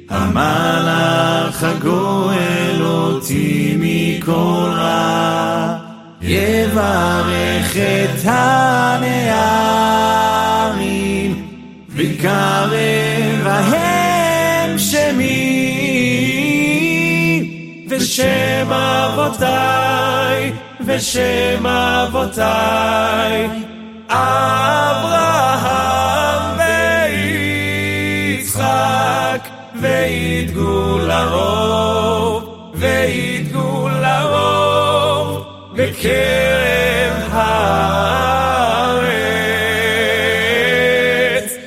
המלאך 0.10 1.64
הגואל 1.64 2.82
אותי 2.82 3.76
מכל 3.80 4.70
רע, 4.76 5.78
יברך 6.22 7.78
את 7.78 8.20
הנערים, 8.26 9.46
ויקרב 11.90 12.70
בהם 13.44 13.89
ושם 18.00 18.74
אבותיי, 18.74 20.54
ושם 20.86 21.68
אבותיי, 21.68 23.50
אברהם 24.10 25.50
ויצחק, 28.38 29.50
וידגו 29.82 30.98
לרוב, 30.98 32.72
וידגו 32.76 33.90
לרוב, 33.90 35.46
בקרב 35.74 37.30
הארץ. 37.32 38.30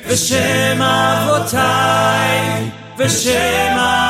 ושם 0.07 0.83
אבותיי, 0.83 2.41
ושם 2.99 3.77
אבותיי, 3.79 4.02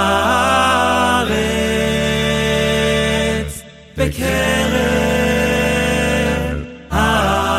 בקרב 3.97 4.73
הארץ. 6.89 7.55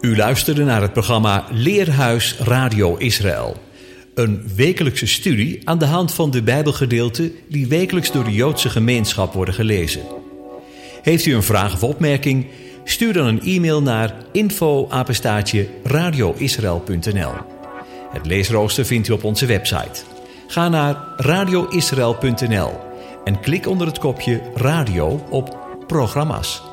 U 0.00 0.16
luisterde 0.16 0.64
naar 0.64 0.82
het 0.82 0.92
programma 0.92 1.44
Leerhuis 1.50 2.36
Radio 2.38 2.96
Israël. 2.96 3.56
Een 4.14 4.42
wekelijkse 4.56 5.06
studie 5.06 5.60
aan 5.64 5.78
de 5.78 5.84
hand 5.86 6.14
van 6.14 6.30
de 6.30 6.42
Bijbelgedeelten 6.42 7.32
die 7.48 7.66
wekelijks 7.66 8.12
door 8.12 8.24
de 8.24 8.32
Joodse 8.32 8.70
gemeenschap 8.70 9.32
worden 9.32 9.54
gelezen. 9.54 10.02
Heeft 11.07 11.25
u 11.25 11.35
een 11.35 11.43
vraag 11.43 11.73
of 11.73 11.83
opmerking? 11.83 12.47
Stuur 12.83 13.13
dan 13.13 13.25
een 13.25 13.41
e-mail 13.41 13.81
naar 13.81 14.15
info-apenstaatje 14.31 15.67
radioisrael.nl. 15.83 17.31
Het 18.11 18.25
leesrooster 18.25 18.85
vindt 18.85 19.07
u 19.07 19.13
op 19.13 19.23
onze 19.23 19.45
website. 19.45 20.03
Ga 20.47 20.69
naar 20.69 20.97
radioisrael.nl 21.17 22.71
en 23.23 23.39
klik 23.39 23.67
onder 23.67 23.87
het 23.87 23.99
kopje 23.99 24.41
radio 24.55 25.25
op 25.29 25.57
programma's. 25.87 26.66